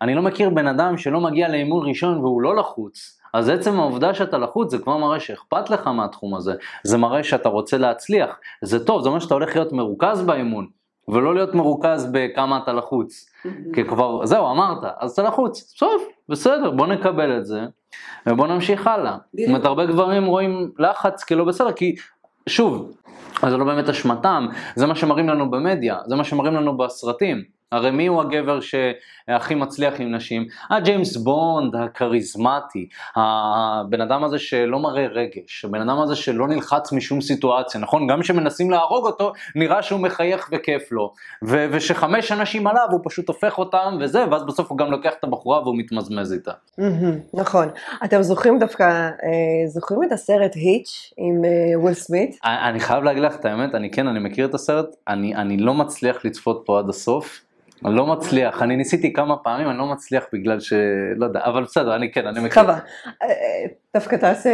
אני 0.02 0.14
לא 0.14 0.22
מכיר 0.22 0.50
בן 0.50 0.66
אדם 0.66 0.96
שלא 0.96 1.20
מגיע 1.20 1.48
לאימון 1.48 1.88
ראשון 1.88 2.18
והוא 2.18 2.42
לא 2.42 2.56
לחוץ. 2.56 3.18
אז 3.34 3.48
עצם 3.48 3.80
העובדה 3.80 4.14
שאתה 4.14 4.38
לחוץ 4.38 4.70
זה 4.70 4.78
כבר 4.78 4.96
מראה 4.96 5.20
שאכפת 5.20 5.70
לך 5.70 5.86
מהתחום 5.86 6.34
הזה, 6.34 6.54
זה 6.84 6.98
מראה 6.98 7.22
שאתה 7.22 7.48
רוצה 7.48 7.78
להצליח, 7.78 8.38
זה 8.62 8.84
טוב, 8.84 9.02
זה 9.02 9.08
אומר 9.08 9.18
שאתה 9.20 9.34
הולך 9.34 9.56
להיות 9.56 9.72
מרוכז 9.72 10.22
באימון, 10.22 10.66
ולא 11.08 11.34
להיות 11.34 11.54
מרוכז 11.54 12.08
בכמה 12.12 12.60
אתה 12.62 12.72
לחוץ, 12.72 13.30
כי 13.74 13.84
כבר, 13.84 14.26
זהו, 14.26 14.50
אמרת, 14.50 14.78
אז 14.98 15.10
אתה 15.10 15.22
לחוץ, 15.22 15.74
טוב, 15.78 16.02
בסדר, 16.28 16.70
בוא 16.70 16.86
נקבל 16.86 17.38
את 17.38 17.46
זה, 17.46 17.60
ובוא 18.26 18.46
נמשיך 18.46 18.86
הלאה. 18.86 19.16
זאת 19.36 19.48
אומרת, 19.48 19.64
הרבה 19.64 19.86
גברים 19.86 20.24
רואים 20.24 20.70
לחץ 20.78 21.24
כלא 21.24 21.44
בסדר, 21.44 21.72
כי 21.72 21.94
שוב, 22.46 22.92
אז 23.42 23.50
זה 23.50 23.56
לא 23.56 23.64
באמת 23.64 23.88
אשמתם, 23.88 24.46
זה 24.76 24.86
מה 24.86 24.94
שמראים 24.94 25.28
לנו 25.28 25.50
במדיה, 25.50 25.98
זה 26.06 26.16
מה 26.16 26.24
שמראים 26.24 26.54
לנו 26.54 26.76
בסרטים. 26.76 27.42
הרי 27.72 27.90
מי 27.90 28.06
הוא 28.06 28.20
הגבר 28.20 28.58
שהכי 28.60 29.54
מצליח 29.54 30.00
עם 30.00 30.14
נשים? 30.14 30.46
הג'יימס 30.70 31.16
בונד 31.16 31.76
הכריזמטי, 31.76 32.88
הבן 33.16 34.00
אדם 34.00 34.24
הזה 34.24 34.38
שלא 34.38 34.78
מראה 34.78 35.06
רגש, 35.06 35.64
הבן 35.64 35.80
אדם 35.80 36.00
הזה 36.00 36.16
שלא 36.16 36.48
נלחץ 36.48 36.92
משום 36.92 37.20
סיטואציה, 37.20 37.80
נכון? 37.80 38.06
גם 38.06 38.20
כשמנסים 38.20 38.70
להרוג 38.70 39.06
אותו, 39.06 39.32
נראה 39.54 39.82
שהוא 39.82 40.00
מחייך 40.00 40.48
וכיף 40.52 40.92
לו, 40.92 41.12
ו- 41.44 41.66
ושחמש 41.72 42.32
אנשים 42.32 42.66
עליו 42.66 42.86
הוא 42.90 43.00
פשוט 43.04 43.28
הופך 43.28 43.58
אותם 43.58 43.96
וזה, 44.00 44.24
ואז 44.30 44.44
בסוף 44.44 44.70
הוא 44.70 44.78
גם 44.78 44.90
לוקח 44.90 45.12
את 45.18 45.24
הבחורה 45.24 45.62
והוא 45.62 45.78
מתמזמז 45.78 46.32
איתה. 46.32 46.52
נכון. 47.34 47.68
אתם 48.04 48.22
זוכרים 48.22 48.58
דווקא, 48.58 48.84
אה, 48.84 49.66
זוכרים 49.66 50.02
את 50.02 50.12
הסרט 50.12 50.54
היץ' 50.54 51.12
עם 51.16 51.44
אה, 51.44 51.80
וויל 51.80 51.94
סמית? 51.94 52.38
אני 52.44 52.80
חייב 52.80 53.04
להגיד 53.04 53.22
לך 53.22 53.34
את 53.34 53.44
האמת, 53.44 53.74
אני 53.74 53.90
כן, 53.90 54.06
אני 54.08 54.18
מכיר 54.18 54.46
את 54.46 54.54
הסרט, 54.54 54.86
אני 55.08 55.56
לא 55.56 55.74
מצליח 55.74 56.24
לצפות 56.24 56.62
פה 56.66 56.78
עד 56.78 56.88
הסוף. 56.88 57.40
אני 57.84 57.96
לא 57.96 58.06
מצליח, 58.06 58.62
אני 58.62 58.76
ניסיתי 58.76 59.12
כמה 59.12 59.36
פעמים, 59.36 59.70
אני 59.70 59.78
לא 59.78 59.86
מצליח 59.86 60.24
בגלל 60.32 60.60
ש... 60.60 60.72
לא 61.16 61.26
יודע, 61.26 61.40
אבל 61.44 61.62
בסדר, 61.62 61.96
אני 61.96 62.12
כן, 62.12 62.26
אני 62.26 62.40
מכיר. 62.40 62.62
חווה. 62.62 62.78
אה, 63.22 63.28
דווקא 63.94 64.16
תעשה, 64.16 64.50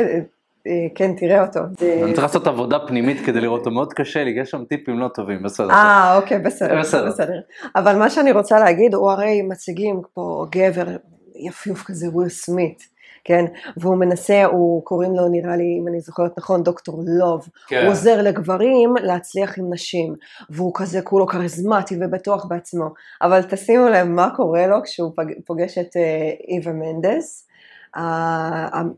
אה, 0.67 0.87
כן, 0.95 1.17
תראה 1.17 1.43
אותו. 1.43 1.61
אני 2.05 2.13
צריך 2.13 2.23
לעשות 2.23 2.47
עבודה 2.47 2.79
פנימית 2.79 3.21
כדי 3.27 3.41
לראות 3.41 3.61
אותו, 3.61 3.71
מאוד 3.71 3.93
קשה 3.93 4.25
לי, 4.25 4.31
יש 4.31 4.51
שם 4.51 4.65
טיפים 4.65 4.99
לא 4.99 5.09
טובים, 5.09 5.43
בסדר. 5.43 5.71
אה, 5.71 6.17
אוקיי, 6.17 6.39
בסדר. 6.39 6.81
בסדר. 6.81 7.41
אבל 7.77 7.97
מה 7.97 8.11
שאני 8.11 8.33
רוצה 8.33 8.59
להגיד, 8.59 8.95
הוא 8.95 9.11
הרי 9.11 9.43
מציגים 9.43 10.01
פה 10.15 10.47
גבר 10.51 10.97
יפיוף 11.37 11.85
כזה, 11.85 12.09
וויל 12.09 12.29
סמית. 12.29 12.98
כן, 13.29 13.45
והוא 13.77 13.97
מנסה, 13.97 14.45
הוא 14.45 14.85
קוראים 14.85 15.17
לו 15.17 15.29
נראה 15.29 15.57
לי, 15.57 15.79
אם 15.81 15.89
אני 15.89 16.01
זוכרת 16.01 16.39
נכון, 16.39 16.63
דוקטור 16.63 17.03
לוב, 17.07 17.49
כן. 17.67 17.83
הוא 17.83 17.91
עוזר 17.91 18.23
לגברים 18.23 18.95
להצליח 19.03 19.59
עם 19.59 19.73
נשים, 19.73 20.15
והוא 20.51 20.73
כזה 20.75 21.03
כולו 21.03 21.27
כריזמטי 21.27 21.97
ובטוח 22.01 22.45
בעצמו, 22.45 22.85
אבל 23.23 23.43
תשימו 23.43 23.89
לב 23.89 24.07
מה 24.07 24.31
קורה 24.37 24.67
לו 24.67 24.77
כשהוא 24.85 25.13
פוגש 25.47 25.79
את 25.79 25.97
אה, 25.97 26.31
איווה 26.49 26.73
מנדס, 26.73 27.49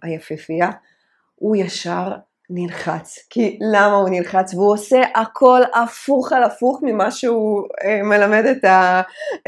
היפיפייה, 0.02 0.70
הוא 1.34 1.56
ישר 1.56 2.12
נלחץ, 2.50 3.18
כי 3.30 3.58
למה 3.72 3.94
הוא 3.94 4.08
נלחץ? 4.08 4.54
והוא 4.54 4.72
עושה 4.72 5.02
הכל 5.14 5.60
הפוך 5.74 6.32
על 6.32 6.42
הפוך 6.42 6.80
ממה 6.82 7.10
שהוא 7.10 7.62
אה, 7.84 8.02
מלמד 8.02 8.44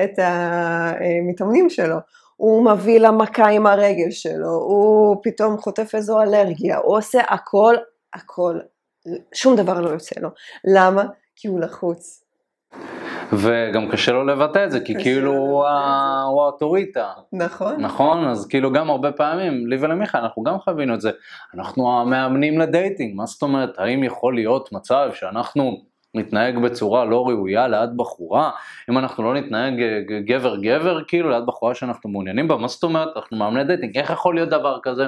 את, 0.05 0.19
המתאמנים 0.19 1.71
שלו. 1.71 1.97
הוא 2.37 2.65
מביא 2.71 3.01
לה 3.01 3.11
מכה 3.11 3.49
עם 3.49 3.67
הרגל 3.67 4.11
שלו, 4.11 4.49
הוא 4.51 5.17
פתאום 5.23 5.59
חוטף 5.59 5.95
איזו 5.95 6.23
אלרגיה, 6.23 6.79
הוא 6.79 6.97
עושה 6.97 7.21
הכל, 7.29 7.75
הכל, 8.15 8.59
שום 9.35 9.57
דבר 9.57 9.81
לא 9.81 9.91
יוצא 9.91 10.21
לו. 10.21 10.29
למה? 10.75 11.05
כי 11.37 11.49
הוא 11.49 11.61
לחוץ. 11.61 12.25
וגם 13.33 13.89
קשה 13.91 14.13
לו 14.13 14.27
לבטא 14.27 14.65
את 14.65 14.71
זה, 14.71 14.81
כי 14.81 14.95
כאילו 14.95 15.33
לו 15.33 15.39
הוא 15.39 15.65
ה- 15.67 16.23
הוא 16.31 16.43
האוטוריטה, 16.43 17.13
נכון? 17.33 17.81
נכון? 17.81 18.29
אז 18.29 18.47
כאילו 18.47 18.73
גם 18.73 18.91
הרבה 18.91 19.13
פעמים, 19.13 19.67
לי 19.67 19.77
ולמיכה, 19.81 20.19
אנחנו 20.19 20.43
גם 20.43 20.59
חווינו 20.59 20.95
את 20.95 21.01
זה. 21.01 21.11
אנחנו 21.55 22.01
המאמנים 22.01 22.59
לדייטינג, 22.59 23.17
מה 23.17 23.27
זאת 23.27 23.43
אומרת? 23.43 23.79
האם 23.79 24.05
יכול 24.05 24.35
להיות 24.35 24.73
מצב 24.73 25.11
שאנחנו 25.15 25.77
נתנהג 26.15 26.59
בצורה 26.59 27.05
לא 27.05 27.27
ראויה 27.29 27.69
ליד 27.69 27.91
בחורה? 27.97 28.51
אם 28.91 28.99
אנחנו 28.99 29.25
לא 29.25 29.35
נתנהג 29.35 29.75
גבר-גבר, 30.27 31.05
כאילו, 31.05 31.31
ליד 31.31 31.47
בחורה 31.47 31.75
שאנחנו 31.75 32.11
מעוניינים 32.11 32.49
בה, 32.49 32.57
מה 32.57 32.69
זאת 32.69 32.83
אומרת? 32.83 33.09
אנחנו 33.17 33.37
מאמני 33.37 33.65
דייטינג, 33.65 33.99
איך 33.99 34.11
יכול 34.11 34.35
להיות 34.35 34.49
דבר 34.49 34.79
כזה? 34.83 35.07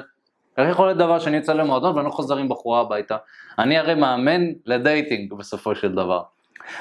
איך 0.59 0.69
יכול 0.71 0.87
להיות 0.87 0.99
דבר 0.99 1.19
שאני 1.19 1.37
יוצא 1.37 1.53
למועדון 1.53 1.97
ואני 1.97 2.07
לא 2.07 2.11
חוזר 2.11 2.37
עם 2.37 2.49
בחורה 2.49 2.81
הביתה? 2.81 3.17
אני 3.59 3.79
הרי 3.79 3.95
מאמן 3.95 4.43
לדייטינג 4.67 5.35
בסופו 5.35 5.75
של 5.75 5.93
דבר. 5.93 6.23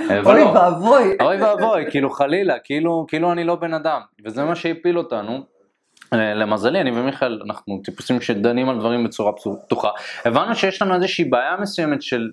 אה, 0.01 0.19
אוי. 0.25 0.43
ואבוי. 0.43 1.17
אוי 1.21 1.41
ואבוי, 1.41 1.85
כאילו 1.91 2.09
חלילה, 2.09 2.59
כאילו, 2.59 3.05
כאילו 3.07 3.31
אני 3.31 3.43
לא 3.43 3.55
בן 3.55 3.73
אדם, 3.73 4.01
וזה 4.25 4.43
מה 4.43 4.55
שהפיל 4.55 4.97
אותנו. 4.97 5.39
אה, 6.13 6.33
למזלי, 6.33 6.81
אני 6.81 6.91
ומיכאל, 6.91 7.41
אנחנו 7.45 7.81
טיפוסים 7.83 8.21
שדנים 8.21 8.69
על 8.69 8.79
דברים 8.79 9.03
בצורה 9.03 9.31
פתוחה. 9.65 9.89
הבנו 10.25 10.55
שיש 10.55 10.81
לנו 10.81 10.95
איזושהי 10.95 11.25
בעיה 11.25 11.57
מסוימת 11.61 12.01
של 12.01 12.31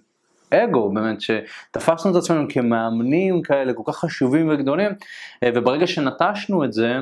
אגו, 0.54 0.92
באמת, 0.92 1.18
שתפסנו 1.20 2.10
את 2.10 2.16
עצמנו 2.16 2.46
כמאמנים 2.48 3.42
כאלה 3.42 3.72
כל 3.72 3.82
כך 3.86 3.98
חשובים 3.98 4.48
וגדולים, 4.48 4.90
אה, 5.42 5.50
וברגע 5.54 5.86
שנטשנו 5.86 6.64
את 6.64 6.72
זה, 6.72 6.98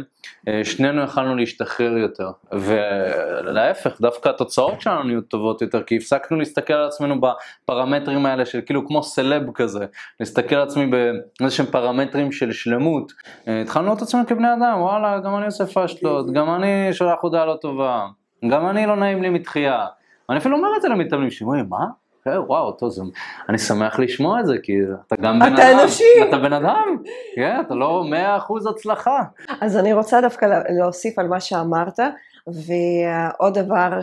אה, 0.48 0.60
שנינו 0.64 1.02
יכלנו 1.02 1.36
להשתחרר 1.36 1.96
יותר. 1.96 2.30
ולהפך, 2.52 4.00
דווקא 4.00 4.28
התוצאות 4.28 4.80
שלנו 4.80 5.02
נהיו 5.02 5.20
טובות 5.20 5.62
יותר, 5.62 5.82
כי 5.82 5.96
הפסקנו 5.96 6.36
להסתכל 6.36 6.72
על 6.72 6.86
עצמנו 6.86 7.14
בפרמטרים 7.20 8.26
האלה 8.26 8.46
של 8.46 8.60
כאילו 8.66 8.86
כמו 8.86 9.02
סלב 9.02 9.42
כזה, 9.54 9.86
להסתכל 10.20 10.54
על 10.54 10.62
עצמי 10.62 10.86
באיזה 10.86 11.56
שהם 11.56 11.66
פרמטרים 11.66 12.32
של 12.32 12.52
שלמות. 12.52 13.12
אה, 13.48 13.60
התחלנו 13.60 13.86
לראות 13.86 13.98
את 13.98 14.02
עצמנו 14.02 14.26
כבני 14.26 14.48
אדם, 14.52 14.80
וואלה, 14.80 15.20
גם 15.20 15.36
אני 15.36 15.46
עושה 15.46 15.66
פשטות, 15.66 16.32
גם 16.32 16.54
אני 16.54 16.92
שולח 16.92 17.18
הודעה 17.20 17.46
לא 17.46 17.56
טובה, 17.60 18.06
גם 18.48 18.68
אני 18.68 18.86
לא 18.86 18.96
נעים 18.96 19.22
לי 19.22 19.28
מתחייה. 19.28 19.86
אני 20.30 20.38
אפילו 20.38 20.56
אומר 20.56 20.68
את 20.76 20.82
זה 20.82 20.88
למתאמנים 20.88 21.30
שלי, 21.30 21.44
אומרים, 21.44 21.66
מה? 21.68 21.84
כן, 22.32 22.38
וואו, 22.46 22.72
טוב, 22.72 22.90
זה... 22.90 23.02
אני 23.48 23.58
שמח 23.58 23.98
לשמוע 23.98 24.40
את 24.40 24.46
זה, 24.46 24.54
כי 24.62 24.72
אתה 25.06 25.16
גם 25.22 25.38
בן 25.38 25.54
אתה 25.54 25.70
אדם. 25.70 25.78
אנושי. 25.80 26.04
אתה 26.28 26.38
בן 26.38 26.52
אדם, 26.52 26.96
כן, 27.36 27.60
אתה 27.66 27.74
לא 27.74 28.04
מאה 28.10 28.36
אחוז 28.36 28.66
הצלחה. 28.66 29.22
אז 29.60 29.76
אני 29.76 29.92
רוצה 29.92 30.20
דווקא 30.20 30.44
לה- 30.46 30.62
להוסיף 30.78 31.18
על 31.18 31.28
מה 31.28 31.40
שאמרת, 31.40 31.98
ועוד 32.46 33.58
דבר, 33.58 34.00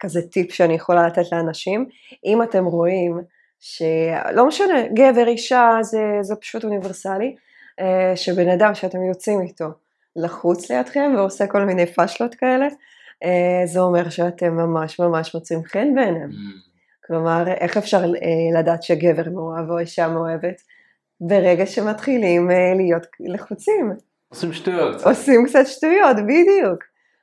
כזה 0.00 0.22
טיפ 0.22 0.52
שאני 0.52 0.74
יכולה 0.74 1.06
לתת 1.06 1.32
לאנשים, 1.32 1.88
אם 2.26 2.42
אתם 2.42 2.64
רואים 2.64 3.20
שלא 3.60 4.46
משנה, 4.46 4.82
גבר, 4.94 5.26
אישה, 5.26 5.78
זה, 5.80 6.02
זה 6.20 6.36
פשוט 6.36 6.64
אוניברסלי, 6.64 7.36
אה, 7.80 8.12
שבן 8.16 8.48
אדם 8.48 8.74
שאתם 8.74 9.02
יוצאים 9.02 9.40
איתו 9.40 9.66
לחוץ 10.16 10.70
לידכם 10.70 11.12
ועושה 11.16 11.46
כל 11.46 11.64
מיני 11.64 11.86
פשלות 11.86 12.34
כאלה, 12.34 12.66
אה, 13.24 13.62
זה 13.64 13.80
אומר 13.80 14.08
שאתם 14.08 14.56
ממש 14.56 15.00
ממש 15.00 15.34
מוצאים 15.34 15.64
חן 15.64 15.94
בעיניהם. 15.94 16.30
כלומר, 17.06 17.44
איך 17.46 17.76
אפשר 17.76 17.98
אה, 17.98 18.60
לדעת 18.60 18.82
שגבר 18.82 19.30
מאוהב 19.32 19.70
או 19.70 19.78
אישה 19.78 20.08
מאוהבת? 20.08 20.62
ברגע 21.20 21.66
שמתחילים 21.66 22.50
אה, 22.50 22.74
להיות 22.76 23.06
לחוצים. 23.20 23.92
עושים 24.28 24.52
שטויות 24.52 24.96
קצת. 24.96 25.06
עושים 25.06 25.46
קצת 25.46 25.66
שטויות, 25.66 26.16
בדיוק. 26.16 26.82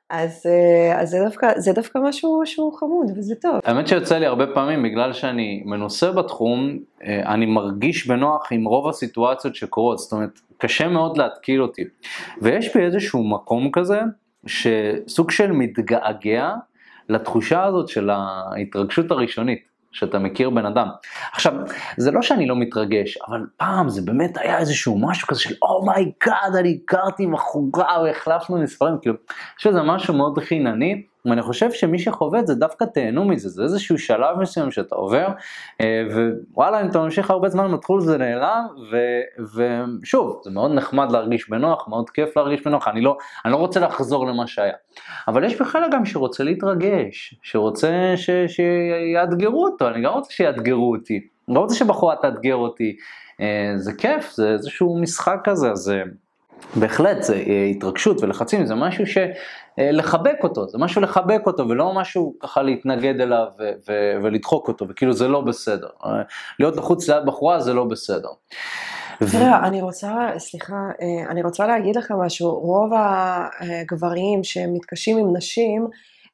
אז, 0.10 0.44
אה, 0.46 1.02
אז 1.02 1.10
זה, 1.10 1.18
דווקא, 1.26 1.60
זה 1.60 1.74
דווקא 1.74 2.00
משהו 2.04 2.42
שהוא 2.46 2.74
חמוד 2.80 3.18
וזה 3.18 3.36
טוב. 3.36 3.60
האמת 3.64 3.88
שיוצא 3.88 4.18
לי 4.18 4.26
הרבה 4.26 4.48
פעמים, 4.54 4.84
בגלל 4.84 5.14
שאני 5.14 5.64
מנוסה 5.66 6.12
בתחום, 6.12 6.80
אני 7.04 7.46
מרגיש 7.46 8.08
בנוח 8.08 8.52
עם 8.52 8.66
רוב 8.66 8.88
הסיטואציות 8.88 9.56
שקורות, 9.56 10.00
זאת 10.00 10.12
אומרת, 10.12 10.40
קשה 10.58 10.88
מאוד 10.88 11.18
להתקיל 11.18 11.62
אותי. 11.62 11.84
ויש 12.42 12.76
בי 12.76 12.84
איזשהו 12.84 13.24
מקום 13.24 13.72
כזה, 13.72 14.00
שסוג 14.46 15.32
של 15.32 15.52
מתגעגע 15.52 16.54
לתחושה 17.10 17.64
הזאת 17.64 17.88
של 17.88 18.10
ההתרגשות 18.10 19.12
הראשונית. 19.12 19.70
שאתה 19.92 20.20
מכיר 20.20 20.50
בן 20.50 20.66
אדם. 20.66 20.88
עכשיו, 21.32 21.54
זה 21.98 22.12
לא 22.12 22.22
שאני 22.22 22.48
לא 22.48 22.56
מתרגש, 22.56 23.18
אבל 23.28 23.42
פעם 23.58 23.90
זה 23.90 24.02
באמת 24.02 24.38
היה 24.38 24.60
איזשהו 24.60 25.00
משהו 25.00 25.28
כזה 25.28 25.40
של 25.40 25.56
oh 25.62 25.85
my 25.85 26.09
god, 26.09 26.56
אני 26.60 26.80
הכרתי 26.84 27.28
בחורה 27.28 28.02
והחלפנו 28.04 28.58
מספרים, 28.58 28.98
כאילו, 29.02 29.16
יש 29.60 29.68
איזה 29.68 29.82
משהו 29.82 30.14
מאוד 30.14 30.40
חינני, 30.40 31.04
ואני 31.26 31.42
חושב 31.42 31.72
שמי 31.72 32.00
שחווה 32.00 32.40
את 32.40 32.48
זה 32.48 32.56
דווקא 32.56 32.86
תהנו 32.86 33.26
מזה, 33.26 33.50
זה 33.50 33.64
איזשהו 33.64 33.98
שלב 33.98 34.40
מסוים 34.40 34.72
שאתה 34.72 34.96
עובר, 34.96 35.28
אה, 35.82 36.04
ווואלה, 36.54 36.82
אם 36.82 36.90
אתה 36.90 37.00
ממשיך 37.00 37.32
הרבה 37.32 37.50
זמן 37.50 37.72
מתחיל 37.72 38.02
זה 38.02 38.18
נעלם, 38.18 38.68
ו- 38.92 39.46
ושוב, 40.04 40.42
זה 40.44 40.52
מאוד 40.52 40.72
נחמד 40.72 41.12
להרגיש 41.12 41.50
בנוח, 41.50 41.88
מאוד 41.88 42.10
כיף 42.10 42.38
להרגיש 42.38 42.62
בנוח, 42.62 42.88
אני 42.88 43.02
לא, 43.02 43.18
אני 43.46 43.54
לא 43.54 43.58
רוצה 43.58 43.80
לחזור 43.80 44.28
למה 44.28 44.48
שהיה. 44.48 44.74
אבל 45.28 45.44
יש 45.44 45.62
בכלל 45.62 45.84
גם 45.92 46.06
שרוצה 46.06 46.44
להתרגש, 46.44 47.36
שרוצה 47.42 48.14
ש- 48.16 48.30
שיאתגרו 48.48 49.66
אותו, 49.66 49.88
אני 49.88 50.02
גם 50.02 50.14
רוצה 50.14 50.32
שיאתגרו 50.32 50.92
אותי, 50.96 51.28
אני 51.48 51.56
לא 51.56 51.60
רוצה 51.60 51.76
שבחורה 51.76 52.16
תאתגר 52.16 52.56
אותי, 52.56 52.96
אה, 53.42 53.74
זה 53.76 53.94
כיף, 53.94 54.32
זה 54.32 54.50
איזשהו 54.50 55.00
משחק 55.02 55.40
כזה, 55.44 55.72
אז... 55.72 55.90
אה, 55.90 56.04
בהחלט, 56.76 57.24
זה 57.24 57.44
התרגשות 57.76 58.24
ולחצים, 58.24 58.66
זה 58.66 58.76
משהו 58.76 59.06
שלחבק 59.80 60.38
אותו, 60.44 60.68
זה 60.68 60.78
משהו 60.78 61.02
לחבק 61.02 61.42
אותו 61.46 61.70
ולא 61.70 61.94
משהו 61.94 62.34
ככה 62.40 62.62
להתנגד 62.62 63.22
אליו 63.22 63.46
ו- 63.60 63.72
ו- 63.90 64.24
ולדחוק 64.24 64.68
אותו, 64.68 64.86
וכאילו 64.90 65.14
זה 65.14 65.28
לא 65.28 65.42
בסדר. 65.42 65.88
להיות 66.60 66.78
לחוץ 66.78 67.10
ליד 67.10 67.26
בחורה 67.26 67.60
זה 67.60 67.74
לא 67.74 67.84
בסדר. 67.84 68.30
תראה, 69.32 69.68
אני 69.68 69.82
רוצה, 69.82 70.12
סליחה, 70.38 70.76
אה, 70.76 71.32
אני 71.32 71.44
רוצה 71.44 71.68
להגיד 71.68 71.96
לך 71.96 72.14
משהו, 72.26 72.60
רוב 72.60 72.92
הגברים 73.60 74.44
שמתקשים 74.44 75.18
עם 75.18 75.38
נשים, 75.38 75.88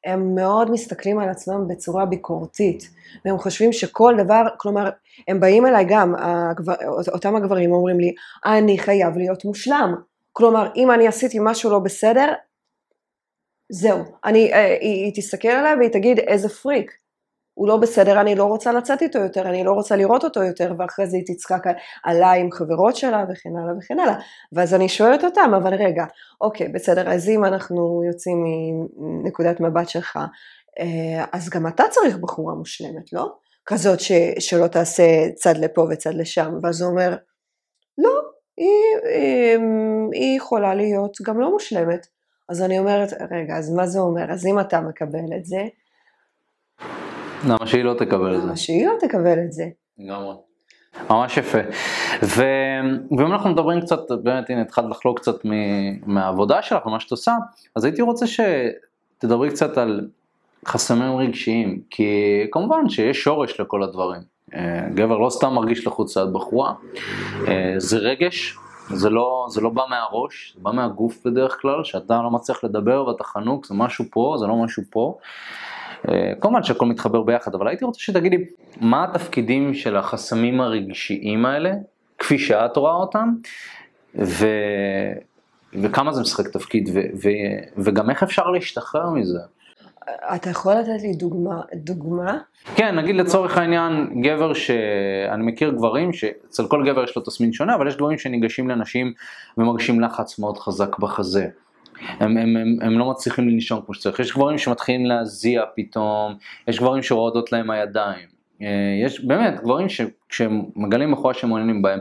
הם 0.04 0.34
מאוד 0.34 0.70
מסתכלים 0.70 1.18
על 1.18 1.28
עצמם 1.28 1.68
בצורה 1.68 2.04
ביקורתית, 2.04 2.90
והם 3.24 3.38
חושבים 3.38 3.72
שכל 3.72 4.14
דבר, 4.18 4.42
כלומר, 4.56 4.90
הם 5.28 5.40
באים 5.40 5.66
אליי 5.66 5.84
גם, 5.88 6.14
הגבר, 6.18 6.74
אותם 7.12 7.36
הגברים 7.36 7.72
אומרים 7.72 8.00
לי, 8.00 8.14
אני 8.46 8.78
חייב 8.78 9.16
להיות 9.16 9.44
מושלם, 9.44 9.94
כלומר, 10.32 10.68
אם 10.76 10.90
אני 10.90 11.08
עשיתי 11.08 11.38
משהו 11.40 11.70
לא 11.70 11.78
בסדר, 11.78 12.32
זהו, 13.72 14.04
אני, 14.24 14.52
אה, 14.52 14.76
היא, 14.80 15.04
היא 15.04 15.12
תסתכל 15.16 15.48
עליי 15.48 15.74
והיא 15.74 15.90
תגיד 15.90 16.18
איזה 16.18 16.48
פריק, 16.48 16.92
הוא 17.58 17.68
לא 17.68 17.76
בסדר, 17.76 18.20
אני 18.20 18.34
לא 18.34 18.44
רוצה 18.44 18.72
לצאת 18.72 19.02
איתו 19.02 19.18
יותר, 19.18 19.48
אני 19.48 19.64
לא 19.64 19.72
רוצה 19.72 19.96
לראות 19.96 20.24
אותו 20.24 20.42
יותר, 20.42 20.72
ואחרי 20.78 21.06
זה 21.06 21.16
היא 21.16 21.24
תצחק 21.26 21.62
עליי 22.04 22.40
עם 22.40 22.50
חברות 22.52 22.96
שלה 22.96 23.24
וכן 23.30 23.50
הלאה 23.56 23.74
וכן 23.78 23.98
הלאה. 23.98 24.14
ואז 24.52 24.74
אני 24.74 24.88
שואלת 24.88 25.24
אותם, 25.24 25.52
אבל 25.56 25.74
רגע, 25.74 26.04
אוקיי, 26.40 26.68
בסדר, 26.68 27.10
אז 27.12 27.28
אם 27.28 27.44
אנחנו 27.44 28.02
יוצאים 28.08 28.44
מנקודת 28.96 29.60
מבט 29.60 29.88
שלך, 29.88 30.18
אה, 30.80 31.24
אז 31.32 31.48
גם 31.48 31.66
אתה 31.66 31.84
צריך 31.90 32.16
בחורה 32.16 32.54
מושלמת, 32.54 33.12
לא? 33.12 33.32
כזאת 33.66 34.00
ש, 34.00 34.12
שלא 34.38 34.66
תעשה 34.66 35.30
צד 35.34 35.56
לפה 35.56 35.86
וצד 35.90 36.14
לשם, 36.14 36.54
ואז 36.62 36.82
הוא 36.82 36.90
אומר, 36.90 37.16
לא, 37.98 38.20
היא, 38.56 39.10
היא, 39.14 39.58
היא 40.12 40.36
יכולה 40.36 40.74
להיות 40.74 41.16
גם 41.22 41.40
לא 41.40 41.50
מושלמת. 41.50 42.06
אז 42.48 42.62
אני 42.62 42.78
אומרת, 42.78 43.08
רגע, 43.30 43.56
אז 43.56 43.74
מה 43.74 43.86
זה 43.86 43.98
אומר? 43.98 44.32
אז 44.32 44.46
אם 44.46 44.60
אתה 44.60 44.80
מקבל 44.80 45.36
את 45.36 45.44
זה, 45.44 45.62
למה 47.44 47.66
שהיא 47.66 47.84
לא 47.84 47.94
תקבל 47.94 48.34
את 48.34 48.40
זה? 48.40 48.46
למה 48.46 48.56
שהיא 48.56 48.86
לא 48.86 48.92
תקבל 49.00 49.38
את 49.46 49.52
זה? 49.52 49.64
לגמרי. 49.98 50.34
ממש 51.10 51.36
יפה. 51.36 51.58
ו... 52.22 52.42
ואם 53.18 53.32
אנחנו 53.32 53.50
מדברים 53.50 53.80
קצת, 53.80 54.10
באמת 54.22 54.50
הנה 54.50 54.62
התחלת 54.62 54.90
לחלוק 54.90 55.18
קצת 55.18 55.44
מ... 55.44 55.50
מהעבודה 56.14 56.62
שלך 56.62 56.86
ומה 56.86 57.00
שאת 57.00 57.10
עושה, 57.10 57.34
אז 57.76 57.84
הייתי 57.84 58.02
רוצה 58.02 58.26
שתדברי 58.26 59.50
קצת 59.50 59.78
על 59.78 60.08
חסמים 60.66 61.16
רגשיים, 61.16 61.80
כי 61.90 62.12
כמובן 62.52 62.88
שיש 62.88 63.22
שורש 63.22 63.60
לכל 63.60 63.82
הדברים. 63.82 64.20
אה, 64.54 64.88
גבר 64.94 65.18
לא 65.18 65.30
סתם 65.30 65.52
מרגיש 65.52 65.86
לחוץ 65.86 66.16
ליד 66.16 66.32
בחורה, 66.32 66.72
אה, 67.48 67.74
זה 67.76 67.98
רגש, 67.98 68.56
זה 68.90 69.10
לא, 69.10 69.46
זה 69.50 69.60
לא 69.60 69.70
בא 69.70 69.82
מהראש, 69.90 70.52
זה 70.56 70.62
בא 70.62 70.70
מהגוף 70.70 71.26
בדרך 71.26 71.58
כלל, 71.60 71.84
שאתה 71.84 72.22
לא 72.22 72.30
מצליח 72.30 72.64
לדבר 72.64 73.06
ואתה 73.06 73.24
חנוק, 73.24 73.66
זה 73.66 73.74
משהו 73.74 74.04
פה, 74.10 74.36
זה 74.38 74.46
לא 74.46 74.56
משהו 74.56 74.82
פה. 74.90 75.18
אה, 76.08 76.32
כמובן 76.40 76.62
שהכל 76.62 76.86
מתחבר 76.86 77.22
ביחד, 77.22 77.54
אבל 77.54 77.68
הייתי 77.68 77.84
רוצה 77.84 78.00
שתגידי, 78.00 78.36
מה 78.80 79.04
התפקידים 79.04 79.74
של 79.74 79.96
החסמים 79.96 80.60
הרגשיים 80.60 81.46
האלה, 81.46 81.72
כפי 82.18 82.38
שאת 82.38 82.76
רואה 82.76 82.94
אותם, 82.94 83.28
ו... 84.14 84.46
וכמה 85.82 86.12
זה 86.12 86.20
משחק 86.20 86.48
תפקיד, 86.48 86.90
ו... 86.94 87.00
ו... 87.22 87.28
וגם 87.78 88.10
איך 88.10 88.22
אפשר 88.22 88.50
להשתחרר 88.50 89.10
מזה. 89.10 89.40
אתה 90.08 90.50
יכול 90.50 90.74
לתת 90.74 91.02
לי 91.02 91.12
דוגמה? 91.12 91.60
דוגמה? 91.74 92.38
כן, 92.74 92.94
נגיד 92.98 93.16
לצורך 93.16 93.58
העניין, 93.58 94.22
גבר 94.22 94.54
שאני 94.54 95.42
מכיר 95.42 95.70
גברים, 95.70 96.12
שאצל 96.12 96.66
כל 96.68 96.84
גבר 96.86 97.04
יש 97.04 97.16
לו 97.16 97.22
תסמין 97.22 97.52
שונה, 97.52 97.74
אבל 97.74 97.88
יש 97.88 97.96
גברים 97.96 98.18
שניגשים 98.18 98.68
לנשים 98.68 99.12
ומרגישים 99.58 100.00
לחץ 100.00 100.38
מאוד 100.38 100.58
חזק 100.58 100.98
בחזה. 100.98 101.48
הם, 102.00 102.36
הם, 102.36 102.56
הם, 102.56 102.76
הם 102.82 102.98
לא 102.98 103.10
מצליחים 103.10 103.48
לנשום 103.48 103.80
כמו 103.86 103.94
שצריך, 103.94 104.20
יש 104.20 104.32
גברים 104.32 104.58
שמתחילים 104.58 105.06
להזיע 105.06 105.62
פתאום, 105.76 106.34
יש 106.68 106.78
גברים 106.78 107.02
שרועדות 107.02 107.52
להם 107.52 107.70
הידיים, 107.70 108.26
אה, 108.62 108.66
יש 109.04 109.24
באמת 109.24 109.60
גברים 109.60 109.88
שכשהם 109.88 110.62
מגלים 110.76 111.12
בחורה 111.12 111.34
שהם 111.34 111.48
מעוניינים 111.48 111.82
בהם, 111.82 112.00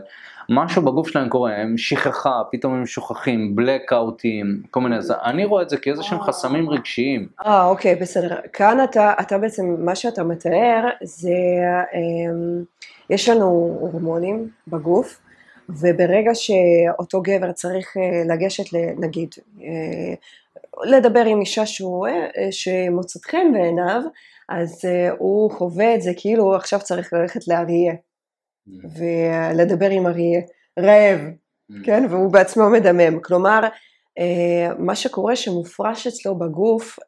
משהו 0.49 0.81
בגוף 0.81 1.07
שלהם 1.07 1.29
קורה, 1.29 1.55
הם 1.55 1.77
שכחה, 1.77 2.41
פתאום 2.51 2.73
הם 2.73 2.85
שוכחים, 2.85 3.55
בלקאוטים, 3.55 4.61
כל 4.71 4.81
מיני, 4.81 4.97
אז 4.97 5.13
אני 5.23 5.45
רואה 5.45 5.63
את 5.63 5.69
זה 5.69 5.77
כאיזה 5.77 6.03
שהם 6.03 6.21
חסמים 6.21 6.69
רגשיים. 6.69 7.27
אה, 7.45 7.65
אוקיי, 7.65 7.95
בסדר. 7.95 8.35
כאן 8.53 8.83
אתה, 8.83 9.13
אתה 9.21 9.37
בעצם, 9.37 9.75
מה 9.79 9.95
שאתה 9.95 10.23
מתאר 10.23 10.89
זה, 11.03 11.29
אה, 11.93 11.99
יש 13.09 13.29
לנו 13.29 13.77
הורמונים 13.79 14.49
בגוף, 14.67 15.19
וברגע 15.69 16.31
שאותו 16.33 17.21
גבר 17.21 17.51
צריך 17.51 17.97
אה, 17.97 18.33
לגשת, 18.33 18.73
נגיד, 18.97 19.29
אה, 19.61 20.13
לדבר 20.83 21.25
עם 21.25 21.39
אישה 21.39 21.65
שהוא, 21.65 22.07
אה, 22.07 22.51
שמוצאת 22.51 23.25
חן 23.25 23.53
בעיניו, 23.53 24.01
אז 24.49 24.85
הוא 25.17 25.51
חווה 25.51 25.95
את 25.95 26.01
זה 26.01 26.11
כאילו 26.17 26.55
עכשיו 26.55 26.79
צריך 26.79 27.13
ללכת 27.13 27.47
לאריה. 27.47 27.93
ולדבר 28.67 29.89
עם 29.89 30.07
אריה, 30.07 30.41
רעב, 30.79 31.19
mm. 31.71 31.75
כן, 31.85 32.05
והוא 32.09 32.31
בעצמו 32.31 32.69
מדמם. 32.69 33.19
כלומר, 33.19 33.59
מה 34.77 34.95
שקורה 34.95 35.35
שמופרש 35.35 36.07
אצלו 36.07 36.35
בגוף 36.35 36.99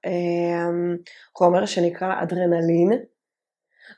חומר 1.37 1.65
שנקרא 1.65 2.23
אדרנלין, 2.23 2.91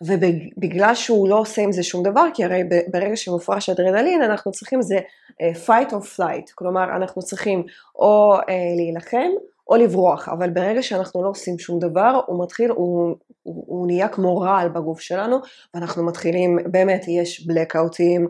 ובגלל 0.02 0.95
שהוא 0.95 1.30
לא 1.30 1.39
עושה 1.39 1.62
עם 1.62 1.72
זה 1.72 1.84
שום 1.84 2.04
דבר, 2.04 2.26
כי 2.34 2.43
הרי 2.43 2.63
ברגע 2.91 3.15
שמופרש 3.15 3.69
אדרנלין 3.69 4.22
אנחנו 4.22 4.52
צריכים 4.52 4.82
זה 4.82 5.00
אה, 5.41 5.52
fight 5.65 5.89
or 5.89 6.17
flight, 6.17 6.52
כלומר 6.56 6.84
אנחנו 6.84 7.22
צריכים 7.22 7.63
או 7.95 8.34
אה, 8.36 8.54
להילחם 8.76 9.30
או 9.67 9.76
לברוח, 9.76 10.30
אבל 10.30 10.50
ברגע 10.50 10.84
שאנחנו 10.84 11.24
לא 11.24 11.30
עושים 11.30 11.60
שום 11.60 11.80
דבר, 11.80 12.22
הוא 12.28 12.43
מתחיל, 12.43 12.72
הוא, 12.72 13.15
הוא, 13.49 13.63
הוא 13.67 13.88
נהיה 13.88 14.07
כמו 14.07 14.38
רעל 14.38 14.69
בגוף 14.69 14.99
שלנו, 14.99 15.38
ואנחנו 15.73 16.05
מתחילים, 16.05 16.57
באמת 16.65 17.05
יש 17.07 17.47
בלקאוטים, 17.47 18.27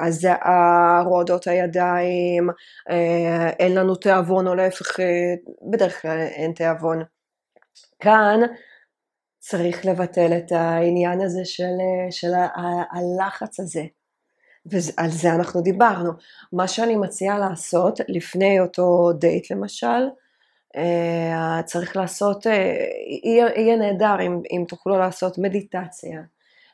הזעה, 0.00 0.36
אה, 0.46 1.02
רועדות 1.02 1.46
הידיים, 1.46 2.48
אין 3.58 3.74
לנו 3.74 3.94
תיאבון 3.94 4.46
או 4.46 4.54
להפך, 4.54 5.00
בדרך 5.70 6.02
כלל 6.02 6.18
אין 6.18 6.52
תיאבון. 6.52 7.02
כאן 8.00 8.40
צריך 9.38 9.86
לבטל 9.86 10.32
את 10.38 10.52
העניין 10.52 11.20
הזה 11.20 11.44
של, 11.44 11.76
של 12.10 12.32
הלחץ 12.92 13.60
הזה. 13.60 13.82
ועל 14.66 15.10
זה 15.10 15.34
אנחנו 15.34 15.60
דיברנו. 15.60 16.10
מה 16.52 16.68
שאני 16.68 16.96
מציעה 16.96 17.38
לעשות 17.38 18.00
לפני 18.08 18.60
אותו 18.60 19.12
דייט 19.12 19.50
למשל, 19.50 19.86
אה, 19.86 20.08
צריך 21.64 21.96
לעשות, 21.96 22.46
אה, 22.46 22.74
יהיה, 23.24 23.46
יהיה 23.56 23.76
נהדר 23.76 24.16
אם, 24.20 24.40
אם 24.52 24.64
תוכלו 24.68 24.98
לעשות 24.98 25.38
מדיטציה, 25.38 26.20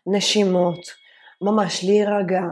נשימות, 0.07 0.81
ממש 1.43 1.85
להירגע, 1.85 2.43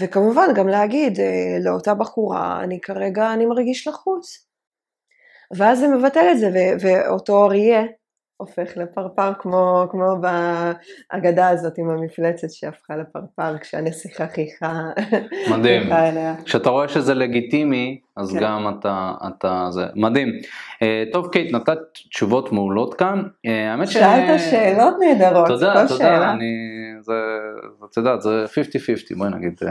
וכמובן 0.00 0.48
גם 0.54 0.68
להגיד 0.68 1.20
אה, 1.20 1.56
לאותה 1.64 1.94
בחורה, 1.94 2.60
אני 2.64 2.80
כרגע, 2.80 3.32
אני 3.32 3.46
מרגיש 3.46 3.88
לחוץ. 3.88 4.46
ואז 5.56 5.78
זה 5.78 5.88
מבטל 5.88 6.26
את 6.32 6.38
זה, 6.38 6.50
ואותו 6.80 7.44
אריה 7.44 7.82
הופך 8.36 8.76
לפרפר 8.76 9.32
כמו, 9.38 9.86
כמו 9.90 10.16
באגדה 10.20 11.48
הזאת 11.48 11.78
עם 11.78 11.90
המפלצת 11.90 12.50
שהפכה 12.50 12.96
לפרפר 12.96 13.58
כשהנסיכה 13.58 14.26
חייכה 14.28 14.80
מדהים. 15.50 15.82
כשאתה 16.44 16.70
רואה 16.70 16.88
שזה 16.88 17.14
לגיטימי, 17.14 18.00
אז 18.16 18.32
כן. 18.32 18.40
גם 18.40 18.68
אתה, 18.68 19.12
אתה, 19.28 19.66
זה 19.70 19.86
מדהים. 19.94 20.28
Uh, 20.28 21.12
טוב 21.12 21.28
קייט, 21.32 21.52
נתת 21.52 21.78
תשובות 21.92 22.52
מעולות 22.52 22.94
כאן. 22.94 23.22
Uh, 23.46 23.50
האמת 23.50 23.88
שאלת 23.88 24.40
ש... 24.40 24.50
שאלות 24.50 24.94
נהדרות, 25.00 25.46
תודה, 25.46 25.86
תודה, 25.88 25.98
שאלה. 25.98 26.32
אני, 26.32 26.44
זה, 27.00 27.14
את 27.90 27.96
יודעת, 27.96 28.22
זה 28.22 28.44
50-50, 29.14 29.18
בואי 29.18 29.30
נגיד 29.30 29.60
50-50. 29.62 29.64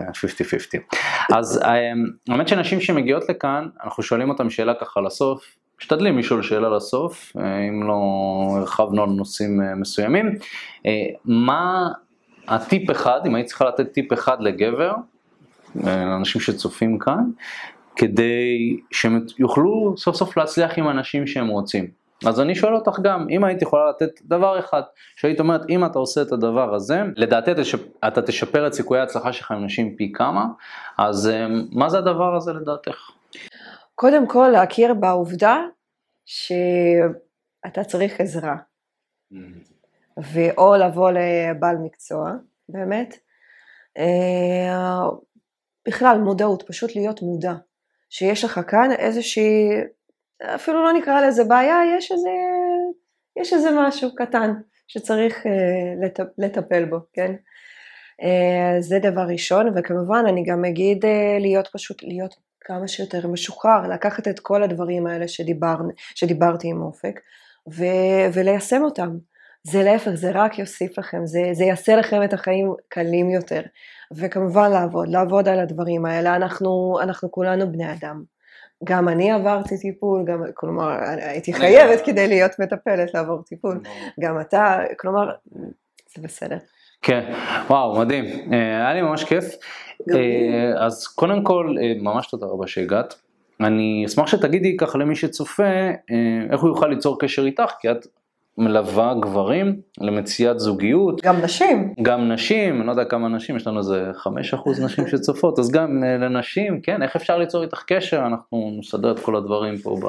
אה, 1.32 1.40
אז 1.40 1.62
האמת 2.30 2.48
שנשים 2.48 2.82
שמגיעות 2.82 3.30
לכאן, 3.30 3.68
אנחנו 3.84 4.04
שואלים 4.04 4.30
אותם 4.30 4.50
שאלה 4.50 4.74
ככה 4.74 5.02
לסוף, 5.02 5.56
משתדלים 5.84 6.18
לשאול 6.18 6.42
שאלה 6.42 6.70
לסוף, 6.70 7.32
אה, 7.40 7.60
אם 7.68 7.88
לא 7.88 8.00
הרחבנו 8.58 9.04
על 9.04 9.10
נושאים 9.10 9.62
אה, 9.62 9.76
מסוימים. 9.76 10.36
אה, 10.86 10.92
מה 11.26 11.90
הטיפ 12.48 12.92
אחד, 12.92 13.20
אם 13.26 13.36
היית 13.36 13.48
צריכה 13.48 13.66
לתת 13.66 13.92
טיפ 13.92 14.14
אחד 14.14 14.42
לגבר, 14.42 14.94
לאנשים 15.76 16.42
שצופים 16.42 17.00
כאן, 17.00 17.24
כדי 17.96 18.78
שהם 18.92 19.26
יוכלו 19.40 19.94
סוף 19.98 20.16
סוף 20.16 20.38
להצליח 20.38 20.78
עם 20.78 20.90
אנשים 20.90 21.28
שהם 21.28 21.48
רוצים. 21.48 21.88
אז 22.26 22.42
אני 22.42 22.56
שואל 22.56 22.76
אותך 22.76 23.00
גם, 23.00 23.28
אם 23.30 23.44
היית 23.44 23.62
יכולה 23.62 23.90
לתת 23.90 24.22
דבר 24.26 24.60
אחד, 24.60 24.82
שהיית 25.16 25.40
אומרת, 25.40 25.62
אם 25.70 25.86
אתה 25.86 26.00
עושה 26.00 26.22
את 26.22 26.32
הדבר 26.32 26.76
הזה, 26.76 27.04
לדעתי 27.16 27.52
אתה 28.08 28.22
תשפר 28.22 28.68
את 28.68 28.74
סיכויי 28.74 29.02
ההצלחה 29.02 29.34
שלך 29.34 29.52
עם 29.52 29.66
נשים 29.66 29.96
פי 29.96 30.12
כמה, 30.12 30.46
אז 30.98 31.32
מה 31.72 31.90
זה 31.90 31.98
הדבר 31.98 32.36
הזה 32.36 32.54
לדעתך? 32.54 33.13
קודם 33.96 34.28
כל 34.28 34.50
להכיר 34.52 34.94
בעובדה 34.94 35.62
שאתה 36.26 37.84
צריך 37.88 38.20
עזרה. 38.22 38.56
ואו 40.18 40.76
לבוא 40.76 41.12
לבעל 41.12 41.78
מקצוע, 41.78 42.32
באמת. 42.70 43.18
אה, 43.98 45.10
בכלל, 45.88 46.18
מודעות, 46.18 46.64
פשוט 46.68 46.96
להיות 46.96 47.22
מודע. 47.22 47.54
שיש 48.10 48.44
לך 48.44 48.60
כאן 48.68 48.92
איזושהי, 48.92 49.70
אפילו 50.56 50.84
לא 50.84 50.94
נקרא 50.94 51.28
לזה 51.28 51.44
בעיה, 51.44 51.78
יש 51.98 52.12
איזה, 52.12 52.30
יש 53.42 53.54
איזה 53.54 53.70
משהו 53.78 54.16
קטן 54.16 54.54
שצריך 54.88 55.46
לטפ, 56.02 56.28
לטפל 56.38 56.86
בו, 56.86 56.98
כן? 57.14 57.36
Uh, 58.22 58.82
זה 58.82 59.00
דבר 59.00 59.22
ראשון, 59.22 59.68
וכמובן 59.76 60.24
אני 60.28 60.44
גם 60.44 60.66
אגיד 60.66 61.06
להיות 61.40 61.68
פשוט, 61.68 62.04
להיות 62.04 62.36
כמה 62.64 62.88
שיותר 62.88 63.28
משוחרר, 63.28 63.88
לקחת 63.88 64.28
את 64.28 64.40
כל 64.40 64.64
הדברים 64.64 65.08
האלה 65.08 65.28
שדיבר, 65.28 65.76
שדיברתי 66.16 66.68
עם 66.68 66.82
אופק 66.82 67.20
ו, 67.70 67.84
וליישם 68.34 68.84
אותם. 68.84 69.18
זה 69.64 69.84
להפך, 69.84 70.12
זה 70.14 70.32
רק 70.34 70.60
יוסיף 70.60 71.00
לכם, 71.00 71.26
זה, 71.26 71.40
זה 71.52 71.64
יעשה 71.64 71.96
לכם 71.96 72.24
את 72.24 72.34
החיים 72.34 72.74
קלים 72.90 73.30
יותר. 73.30 73.62
וכמובן 74.12 74.72
לעבוד, 74.72 75.08
לעבוד 75.08 75.48
על 75.48 75.60
הדברים 75.60 76.06
האלה, 76.06 76.36
אנחנו, 76.36 77.00
אנחנו 77.02 77.32
כולנו 77.32 77.72
בני 77.72 77.94
אדם. 77.94 78.24
גם 78.84 79.10
אני 79.10 79.32
עברתי 79.32 79.78
טיפול, 79.78 80.26
גם, 80.26 80.44
כלומר, 80.54 80.90
הייתי 81.22 81.54
חייבת 81.54 82.06
כדי 82.06 82.28
להיות 82.28 82.60
מטפלת 82.60 83.14
לעבור 83.14 83.44
טיפול. 83.44 83.82
גם 84.20 84.42
אתה, 84.42 84.80
כלומר, 85.00 85.32
זה 86.16 86.22
בסדר. 86.22 86.58
כן, 87.04 87.34
וואו, 87.68 88.00
מדהים. 88.00 88.26
אה, 88.54 88.58
היה 88.58 88.94
לי 88.94 89.02
ממש 89.02 89.24
כיף. 89.24 89.46
אה, 90.14 90.86
אז 90.86 91.08
קודם 91.08 91.44
כל, 91.44 91.76
אה, 91.82 91.94
ממש 92.02 92.28
תודה 92.28 92.46
רבה 92.46 92.68
שהגעת. 92.68 93.16
אני 93.62 94.04
אשמח 94.06 94.28
שתגידי 94.28 94.78
ככה 94.78 94.98
למי 94.98 95.16
שצופה, 95.16 95.90
איך 96.52 96.62
הוא 96.62 96.70
יוכל 96.70 96.88
ליצור 96.88 97.20
קשר 97.20 97.46
איתך, 97.46 97.72
כי 97.80 97.92
את 97.92 98.08
מלווה 98.58 99.14
גברים 99.22 99.76
למציאת 100.02 100.60
זוגיות. 100.60 101.22
גם 101.24 101.42
נשים. 101.42 101.94
גם 102.02 102.32
נשים, 102.32 102.78
אני 102.78 102.88
לא 102.88 102.92
יודע 102.92 103.06
כמה 103.06 103.30
נשים, 103.30 103.56
יש 103.56 103.68
לנו 103.68 103.80
איזה 103.80 104.12
5% 104.54 104.84
נשים 104.86 105.08
שצופות, 105.08 105.60
אז 105.60 105.72
גם 105.72 106.04
uh, 106.04 106.22
לנשים, 106.24 106.82
כן, 106.82 107.04
איך 107.04 107.16
אפשר 107.16 107.38
ליצור 107.38 107.64
איתך 107.64 107.84
קשר, 107.88 108.24
אנחנו 108.26 108.76
נסדר 108.80 109.12
את 109.12 109.20
כל 109.20 109.36
הדברים 109.36 109.78
פה 109.78 109.98
ב, 110.02 110.08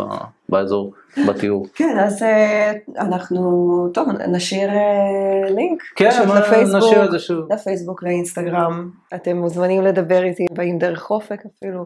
באזור, 0.49 0.93
בתיאור. 1.29 1.67
כן, 1.75 1.99
אז 1.99 2.23
uh, 2.23 3.01
אנחנו, 3.01 3.89
טוב, 3.95 4.09
נשאיר 4.29 4.71
uh, 4.71 5.51
לינק. 5.51 5.83
כן, 5.97 6.11
לפייסבוק, 6.39 6.83
נשאיר 6.83 7.05
את 7.05 7.11
זה 7.11 7.19
שוב. 7.19 7.53
לפייסבוק, 7.53 8.03
לאינסטגרם, 8.03 8.91
אתם 9.15 9.37
מוזמנים 9.37 9.83
לדבר 9.83 10.25
איתי, 10.25 10.47
באים 10.53 10.79
דרך 10.79 11.11
אופק 11.11 11.43
אפילו. 11.47 11.85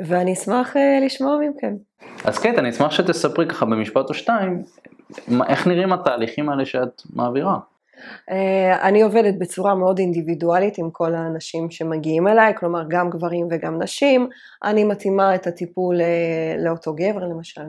ואני 0.00 0.32
אשמח 0.32 0.76
uh, 0.76 1.04
לשמוע 1.04 1.38
מכם. 1.38 1.74
אז 2.24 2.38
קייט, 2.38 2.58
אני 2.58 2.70
אשמח 2.70 2.90
שתספרי 2.90 3.48
ככה 3.48 3.66
במשפט 3.66 4.08
או 4.08 4.14
שתיים, 4.14 4.62
איך 5.48 5.66
נראים 5.66 5.92
התהליכים 5.92 6.48
האלה 6.48 6.66
שאת 6.66 7.02
מעבירה. 7.12 7.58
Uh, 8.30 8.32
אני 8.82 9.02
עובדת 9.02 9.34
בצורה 9.38 9.74
מאוד 9.74 9.98
אינדיבידואלית 9.98 10.78
עם 10.78 10.90
כל 10.90 11.14
האנשים 11.14 11.70
שמגיעים 11.70 12.28
אליי, 12.28 12.54
כלומר 12.56 12.82
גם 12.88 13.10
גברים 13.10 13.48
וגם 13.50 13.82
נשים, 13.82 14.28
אני 14.64 14.84
מתאימה 14.84 15.34
את 15.34 15.46
הטיפול 15.46 16.00
uh, 16.00 16.64
לאותו 16.64 16.94
גבר 16.94 17.24
למשל, 17.24 17.66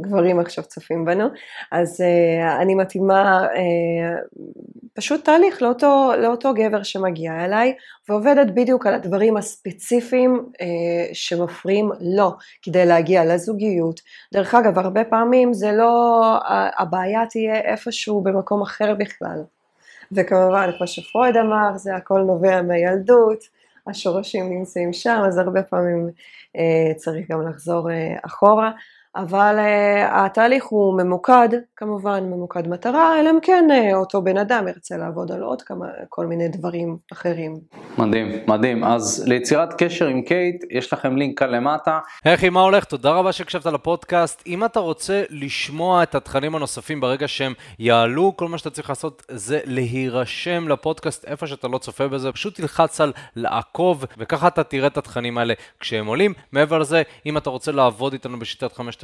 גברים 0.00 0.40
עכשיו 0.40 0.64
צופים 0.64 1.04
בנו, 1.04 1.28
אז 1.72 2.00
uh, 2.00 2.62
אני 2.62 2.74
מתאימה 2.74 3.46
uh, 3.46 3.58
פשוט 4.94 5.24
תהליך 5.24 5.62
לאותו, 5.62 6.12
לאותו 6.18 6.54
גבר 6.54 6.82
שמגיע 6.82 7.44
אליי 7.44 7.74
ועובדת 8.08 8.46
בדיוק 8.54 8.86
על 8.86 8.94
הדברים 8.94 9.36
הספציפיים 9.36 10.46
uh, 10.52 10.64
שמפריעים 11.12 11.90
לו 12.00 12.30
כדי 12.62 12.86
להגיע 12.86 13.24
לזוגיות. 13.24 14.00
דרך 14.34 14.54
אגב, 14.54 14.78
הרבה 14.78 15.04
פעמים 15.04 15.52
זה 15.52 15.72
לא, 15.72 16.22
הבעיה 16.78 17.26
תהיה 17.30 17.60
איפשהו 17.60 18.20
במקום 18.20 18.62
אחר 18.62 18.94
בכלל. 18.94 19.42
וכמובן, 20.12 20.70
כמו 20.78 20.86
שפרויד 20.86 21.36
אמר, 21.36 21.76
זה 21.76 21.94
הכל 21.94 22.20
נובע 22.20 22.62
מהילדות, 22.62 23.38
השורשים 23.86 24.50
נמצאים 24.50 24.92
שם, 24.92 25.22
אז 25.26 25.38
הרבה 25.38 25.62
פעמים 25.62 26.08
uh, 26.56 26.96
צריך 26.96 27.30
גם 27.30 27.48
לחזור 27.48 27.88
uh, 27.88 28.26
אחורה. 28.26 28.72
אבל 29.16 29.56
uh, 29.58 30.12
התהליך 30.12 30.64
הוא 30.64 31.02
ממוקד, 31.02 31.48
כמובן 31.76 32.24
ממוקד 32.24 32.68
מטרה, 32.68 33.20
אלא 33.20 33.30
אם 33.30 33.38
כן 33.42 33.64
uh, 33.70 33.94
אותו 33.94 34.22
בן 34.22 34.38
אדם 34.38 34.68
ירצה 34.68 34.96
לעבוד 34.96 35.32
על 35.32 35.42
עוד 35.42 35.62
כמה, 35.62 35.86
כל 36.08 36.26
מיני 36.26 36.48
דברים 36.48 36.96
אחרים. 37.12 37.54
מדהים, 37.98 38.28
מדהים. 38.46 38.84
אז 38.84 39.24
ליצירת 39.26 39.74
קשר 39.82 40.06
עם 40.06 40.22
קייט, 40.22 40.64
יש 40.70 40.92
לכם 40.92 41.16
לינק 41.16 41.38
כאן 41.38 41.50
למטה. 41.50 41.98
היי, 42.24 42.50
מה 42.50 42.60
הולך? 42.60 42.84
תודה 42.84 43.10
רבה 43.10 43.32
שהקשבת 43.32 43.66
לפודקאסט. 43.66 44.42
אם 44.46 44.64
אתה 44.64 44.80
רוצה 44.80 45.22
לשמוע 45.30 46.02
את 46.02 46.14
התכנים 46.14 46.54
הנוספים 46.54 47.00
ברגע 47.00 47.28
שהם 47.28 47.52
יעלו, 47.78 48.32
כל 48.36 48.48
מה 48.48 48.58
שאתה 48.58 48.70
צריך 48.70 48.88
לעשות 48.88 49.22
זה 49.28 49.60
להירשם 49.64 50.68
לפודקאסט 50.68 51.24
איפה 51.24 51.46
שאתה 51.46 51.68
לא 51.68 51.78
צופה 51.78 52.08
בזה, 52.08 52.32
פשוט 52.32 52.54
תלחץ 52.54 53.00
על 53.00 53.12
לעקוב, 53.36 54.04
וככה 54.18 54.46
אתה 54.46 54.64
תראה 54.64 54.86
את 54.86 54.96
התכנים 54.96 55.38
האלה 55.38 55.54
כשהם 55.80 56.06
עולים. 56.06 56.34
מעבר 56.52 56.78
לזה, 56.78 57.02
אם 57.26 57.36
אתה 57.36 57.50
רוצה 57.50 57.72
לעבוד 57.72 58.12
איתנו 58.12 58.38
בשיטת 58.38 58.72
חמשת 58.72 59.03